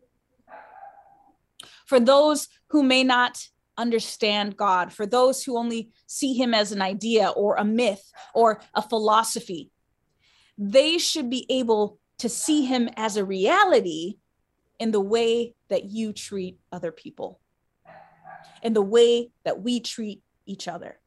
For 1.85 1.99
those 1.99 2.47
who 2.69 2.81
may 2.81 3.03
not 3.03 3.47
understand 3.77 4.57
God, 4.57 4.91
for 4.93 5.05
those 5.05 5.43
who 5.43 5.57
only 5.57 5.89
see 6.07 6.33
him 6.33 6.53
as 6.53 6.71
an 6.71 6.81
idea 6.81 7.29
or 7.29 7.55
a 7.55 7.63
myth 7.63 8.11
or 8.33 8.61
a 8.73 8.81
philosophy, 8.81 9.71
they 10.57 10.97
should 10.97 11.29
be 11.29 11.45
able 11.49 11.99
to 12.19 12.29
see 12.29 12.65
him 12.65 12.89
as 12.95 13.17
a 13.17 13.25
reality 13.25 14.17
in 14.79 14.91
the 14.91 15.01
way 15.01 15.53
that 15.69 15.85
you 15.85 16.13
treat 16.13 16.57
other 16.71 16.91
people, 16.91 17.39
in 18.63 18.73
the 18.73 18.81
way 18.81 19.31
that 19.43 19.61
we 19.61 19.79
treat 19.79 20.21
each 20.45 20.67
other. 20.67 20.99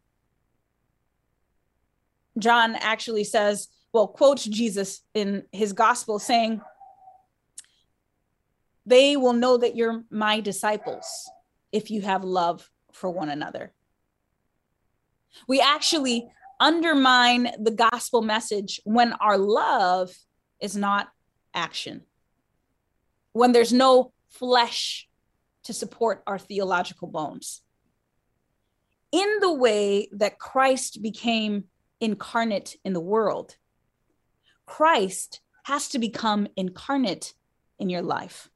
John 2.39 2.77
actually 2.77 3.25
says, 3.25 3.69
well, 3.93 4.07
quotes 4.07 4.45
Jesus 4.45 5.03
in 5.15 5.45
his 5.51 5.73
gospel 5.73 6.19
saying, 6.19 6.61
They 8.87 9.17
will 9.17 9.33
know 9.33 9.57
that 9.57 9.77
you're 9.77 10.05
my 10.11 10.41
disciples 10.41 11.07
if 11.73 11.91
you 11.91 12.03
have 12.03 12.25
love 12.25 12.69
for 12.93 13.11
one 13.11 13.29
another. 13.29 13.73
We 15.47 15.61
actually 15.61 16.29
undermine 16.61 17.51
the 17.59 17.71
gospel 17.71 18.23
message 18.23 18.81
when 18.85 19.13
our 19.15 19.39
love 19.39 20.11
is 20.61 20.77
not 20.77 21.09
action, 21.55 22.03
when 23.33 23.53
there's 23.53 23.73
no 23.73 24.13
flesh 24.29 25.09
to 25.65 25.73
support 25.73 26.23
our 26.27 26.39
theological 26.39 27.09
bones. 27.09 27.63
In 29.13 29.39
the 29.41 29.53
way 29.53 30.09
that 30.13 30.39
Christ 30.39 31.03
became 31.03 31.65
incarnate 32.01 32.77
in 32.85 32.93
the 32.93 33.01
world. 33.01 33.57
Christ 34.67 35.41
has 35.65 35.89
to 35.91 35.99
become 35.99 36.49
incarnate 36.57 37.35
in 37.79 37.89
your 37.89 38.03
life. 38.03 38.49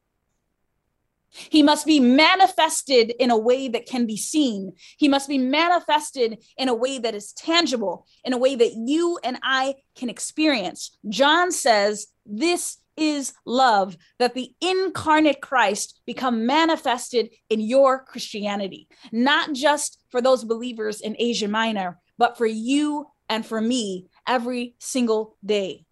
He 1.32 1.62
must 1.62 1.86
be 1.86 1.98
manifested 1.98 3.14
in 3.18 3.30
a 3.30 3.38
way 3.38 3.68
that 3.68 3.86
can 3.86 4.06
be 4.06 4.16
seen. 4.16 4.72
He 4.98 5.08
must 5.08 5.28
be 5.28 5.38
manifested 5.38 6.44
in 6.58 6.68
a 6.68 6.74
way 6.74 6.98
that 6.98 7.14
is 7.14 7.32
tangible, 7.32 8.06
in 8.24 8.34
a 8.34 8.38
way 8.38 8.54
that 8.54 8.74
you 8.74 9.18
and 9.24 9.38
I 9.42 9.76
can 9.96 10.10
experience. 10.10 10.96
John 11.08 11.50
says, 11.50 12.08
This 12.26 12.78
is 12.98 13.32
love, 13.46 13.96
that 14.18 14.34
the 14.34 14.54
incarnate 14.60 15.40
Christ 15.40 16.02
become 16.04 16.44
manifested 16.44 17.30
in 17.48 17.60
your 17.60 18.04
Christianity, 18.04 18.88
not 19.10 19.54
just 19.54 20.04
for 20.10 20.20
those 20.20 20.44
believers 20.44 21.00
in 21.00 21.16
Asia 21.18 21.48
Minor, 21.48 21.98
but 22.18 22.36
for 22.36 22.46
you 22.46 23.06
and 23.30 23.46
for 23.46 23.60
me 23.60 24.08
every 24.26 24.74
single 24.78 25.36
day. 25.44 25.86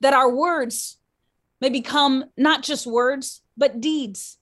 That 0.00 0.14
our 0.14 0.32
words 0.32 0.99
may 1.60 1.68
become 1.68 2.24
not 2.36 2.62
just 2.62 2.86
words, 2.86 3.42
but 3.56 3.80
deeds. 3.80 4.38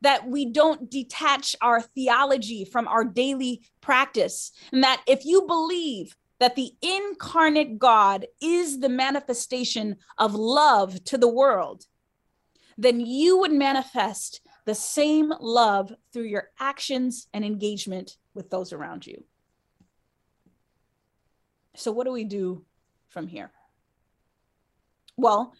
That 0.00 0.26
we 0.26 0.46
don't 0.46 0.90
detach 0.90 1.54
our 1.60 1.80
theology 1.80 2.64
from 2.64 2.88
our 2.88 3.04
daily 3.04 3.62
practice. 3.80 4.50
And 4.72 4.82
that 4.82 5.00
if 5.06 5.24
you 5.24 5.42
believe 5.42 6.16
that 6.40 6.56
the 6.56 6.72
incarnate 6.82 7.78
God 7.78 8.26
is 8.40 8.80
the 8.80 8.88
manifestation 8.88 9.96
of 10.18 10.34
love 10.34 11.04
to 11.04 11.16
the 11.16 11.28
world, 11.28 11.84
then 12.76 12.98
you 12.98 13.38
would 13.38 13.52
manifest 13.52 14.40
the 14.64 14.74
same 14.74 15.32
love 15.40 15.92
through 16.12 16.24
your 16.24 16.50
actions 16.58 17.28
and 17.32 17.44
engagement 17.44 18.16
with 18.34 18.50
those 18.50 18.72
around 18.72 19.06
you. 19.06 19.22
So, 21.76 21.92
what 21.92 22.06
do 22.06 22.12
we 22.12 22.24
do 22.24 22.64
from 23.08 23.26
here? 23.26 23.50
Well, 25.16 25.54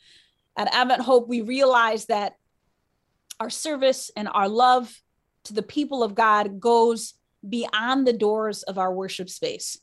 at 0.57 0.73
Advent 0.73 1.03
Hope, 1.03 1.29
we 1.29 1.41
realize 1.41 2.07
that 2.07 2.35
our 3.41 3.51
service 3.51 4.11
and 4.17 4.29
our 4.29 4.49
love 4.49 4.95
to 5.45 5.53
the 5.53 5.63
people 5.63 6.03
of 6.03 6.15
God 6.15 6.61
goes 6.61 7.15
beyond 7.49 8.07
the 8.07 8.13
doors 8.13 8.63
of 8.63 8.79
our 8.79 8.93
worship 8.93 9.29
space. 9.29 9.79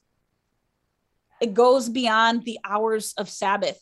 It 1.41 1.53
goes 1.53 1.89
beyond 1.89 2.43
the 2.43 2.59
hours 2.63 3.13
of 3.17 3.29
Sabbath. 3.29 3.79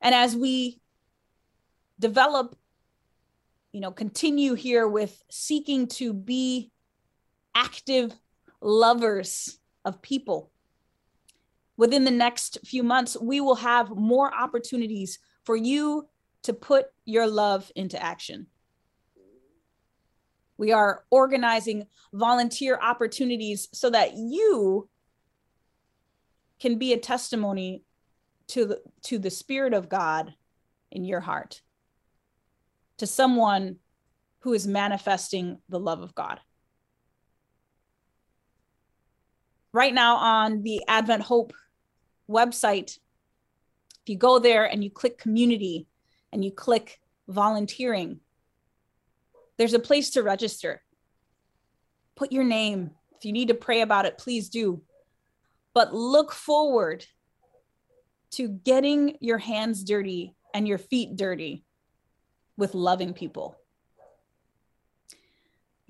And 0.00 0.14
as 0.14 0.36
we 0.36 0.80
develop, 1.98 2.56
you 3.72 3.80
know, 3.80 3.92
continue 3.92 4.54
here 4.54 4.86
with 4.86 5.22
seeking 5.30 5.86
to 5.88 6.12
be 6.12 6.70
active 7.54 8.12
lovers 8.60 9.58
of 9.84 10.02
people, 10.02 10.51
within 11.76 12.04
the 12.04 12.10
next 12.10 12.58
few 12.64 12.82
months, 12.82 13.16
we 13.20 13.40
will 13.40 13.56
have 13.56 13.90
more 13.90 14.32
opportunities 14.34 15.18
for 15.44 15.56
you 15.56 16.08
to 16.42 16.52
put 16.52 16.86
your 17.04 17.26
love 17.26 17.70
into 17.74 18.02
action. 18.02 18.46
We 20.58 20.72
are 20.72 21.04
organizing 21.10 21.86
volunteer 22.12 22.78
opportunities 22.80 23.68
so 23.72 23.90
that 23.90 24.14
you 24.14 24.88
can 26.60 26.78
be 26.78 26.92
a 26.92 26.98
testimony 26.98 27.82
to 28.48 28.66
the, 28.66 28.82
to 29.02 29.18
the 29.18 29.30
Spirit 29.30 29.74
of 29.74 29.88
God 29.88 30.34
in 30.90 31.04
your 31.04 31.20
heart, 31.20 31.62
to 32.98 33.06
someone 33.06 33.76
who 34.40 34.52
is 34.52 34.66
manifesting 34.66 35.58
the 35.68 35.80
love 35.80 36.00
of 36.00 36.14
God. 36.14 36.38
Right 39.72 39.94
now 39.94 40.16
on 40.16 40.62
the 40.62 40.82
Advent 40.86 41.22
Hope 41.22 41.54
website, 42.28 42.98
if 44.02 44.08
you 44.08 44.16
go 44.16 44.38
there 44.38 44.66
and 44.66 44.84
you 44.84 44.90
click 44.90 45.16
community 45.16 45.86
and 46.32 46.44
you 46.44 46.50
click 46.50 47.00
volunteering, 47.28 48.20
there's 49.56 49.74
a 49.74 49.78
place 49.78 50.10
to 50.10 50.22
register. 50.22 50.82
Put 52.16 52.32
your 52.32 52.44
name. 52.44 52.90
If 53.16 53.24
you 53.24 53.32
need 53.32 53.48
to 53.48 53.54
pray 53.54 53.80
about 53.80 54.04
it, 54.04 54.18
please 54.18 54.48
do. 54.48 54.82
But 55.72 55.94
look 55.94 56.32
forward 56.32 57.06
to 58.32 58.48
getting 58.48 59.16
your 59.20 59.38
hands 59.38 59.84
dirty 59.84 60.34
and 60.52 60.68
your 60.68 60.78
feet 60.78 61.16
dirty 61.16 61.64
with 62.56 62.74
loving 62.74 63.14
people. 63.14 63.56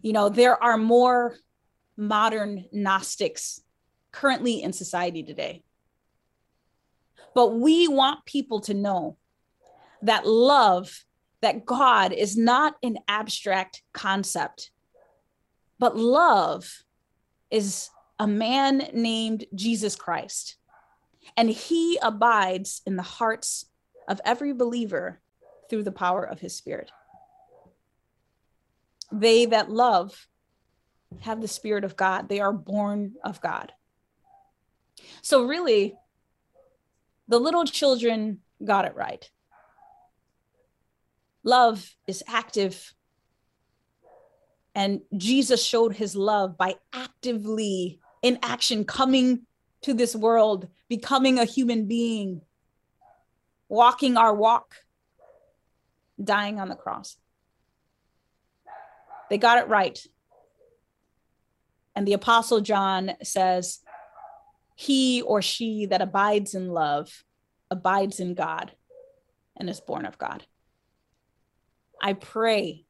You 0.02 0.12
know, 0.12 0.28
there 0.28 0.62
are 0.62 0.76
more 0.76 1.36
modern 1.96 2.66
Gnostics 2.72 3.61
currently 4.12 4.62
in 4.62 4.72
society 4.72 5.22
today. 5.22 5.62
But 7.34 7.54
we 7.54 7.88
want 7.88 8.24
people 8.26 8.60
to 8.60 8.74
know 8.74 9.16
that 10.02 10.26
love, 10.26 11.04
that 11.40 11.64
God 11.64 12.12
is 12.12 12.36
not 12.36 12.74
an 12.82 12.98
abstract 13.08 13.82
concept, 13.92 14.70
but 15.78 15.96
love 15.96 16.84
is 17.50 17.90
a 18.18 18.26
man 18.26 18.88
named 18.92 19.46
Jesus 19.54 19.96
Christ. 19.96 20.56
And 21.36 21.48
he 21.48 21.98
abides 22.02 22.82
in 22.86 22.96
the 22.96 23.02
hearts 23.02 23.66
of 24.08 24.20
every 24.24 24.52
believer 24.52 25.20
through 25.70 25.84
the 25.84 25.92
power 25.92 26.22
of 26.22 26.40
his 26.40 26.54
spirit. 26.54 26.90
They 29.10 29.46
that 29.46 29.70
love 29.70 30.26
have 31.20 31.40
the 31.40 31.48
spirit 31.48 31.84
of 31.84 31.96
God, 31.96 32.28
they 32.28 32.40
are 32.40 32.52
born 32.52 33.14
of 33.24 33.40
God. 33.40 33.72
So, 35.22 35.44
really, 35.44 35.94
the 37.28 37.38
little 37.38 37.64
children 37.64 38.40
got 38.64 38.84
it 38.84 38.94
right. 38.94 39.30
Love 41.44 41.94
is 42.06 42.22
active. 42.26 42.94
And 44.74 45.00
Jesus 45.16 45.64
showed 45.64 45.94
his 45.94 46.16
love 46.16 46.56
by 46.56 46.76
actively 46.92 48.00
in 48.22 48.38
action 48.42 48.84
coming 48.84 49.42
to 49.82 49.92
this 49.92 50.14
world, 50.14 50.68
becoming 50.88 51.38
a 51.38 51.44
human 51.44 51.86
being, 51.86 52.40
walking 53.68 54.16
our 54.16 54.34
walk, 54.34 54.76
dying 56.22 56.60
on 56.60 56.68
the 56.68 56.76
cross. 56.76 57.16
They 59.28 59.38
got 59.38 59.58
it 59.58 59.68
right. 59.68 59.98
And 61.94 62.06
the 62.06 62.12
Apostle 62.12 62.60
John 62.60 63.12
says, 63.22 63.80
He 64.82 65.22
or 65.22 65.40
she 65.42 65.86
that 65.86 66.02
abides 66.02 66.56
in 66.56 66.68
love 66.68 67.22
abides 67.70 68.18
in 68.18 68.34
God 68.34 68.72
and 69.56 69.70
is 69.70 69.80
born 69.80 70.06
of 70.06 70.18
God. 70.18 70.44
I 72.02 72.14
pray 72.14 72.84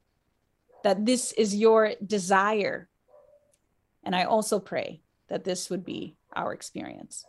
that 0.84 1.04
this 1.04 1.32
is 1.32 1.54
your 1.54 1.92
desire. 2.04 2.88
And 4.02 4.16
I 4.16 4.24
also 4.24 4.58
pray 4.58 5.02
that 5.28 5.44
this 5.44 5.68
would 5.68 5.84
be 5.84 6.16
our 6.34 6.54
experience. 6.54 7.26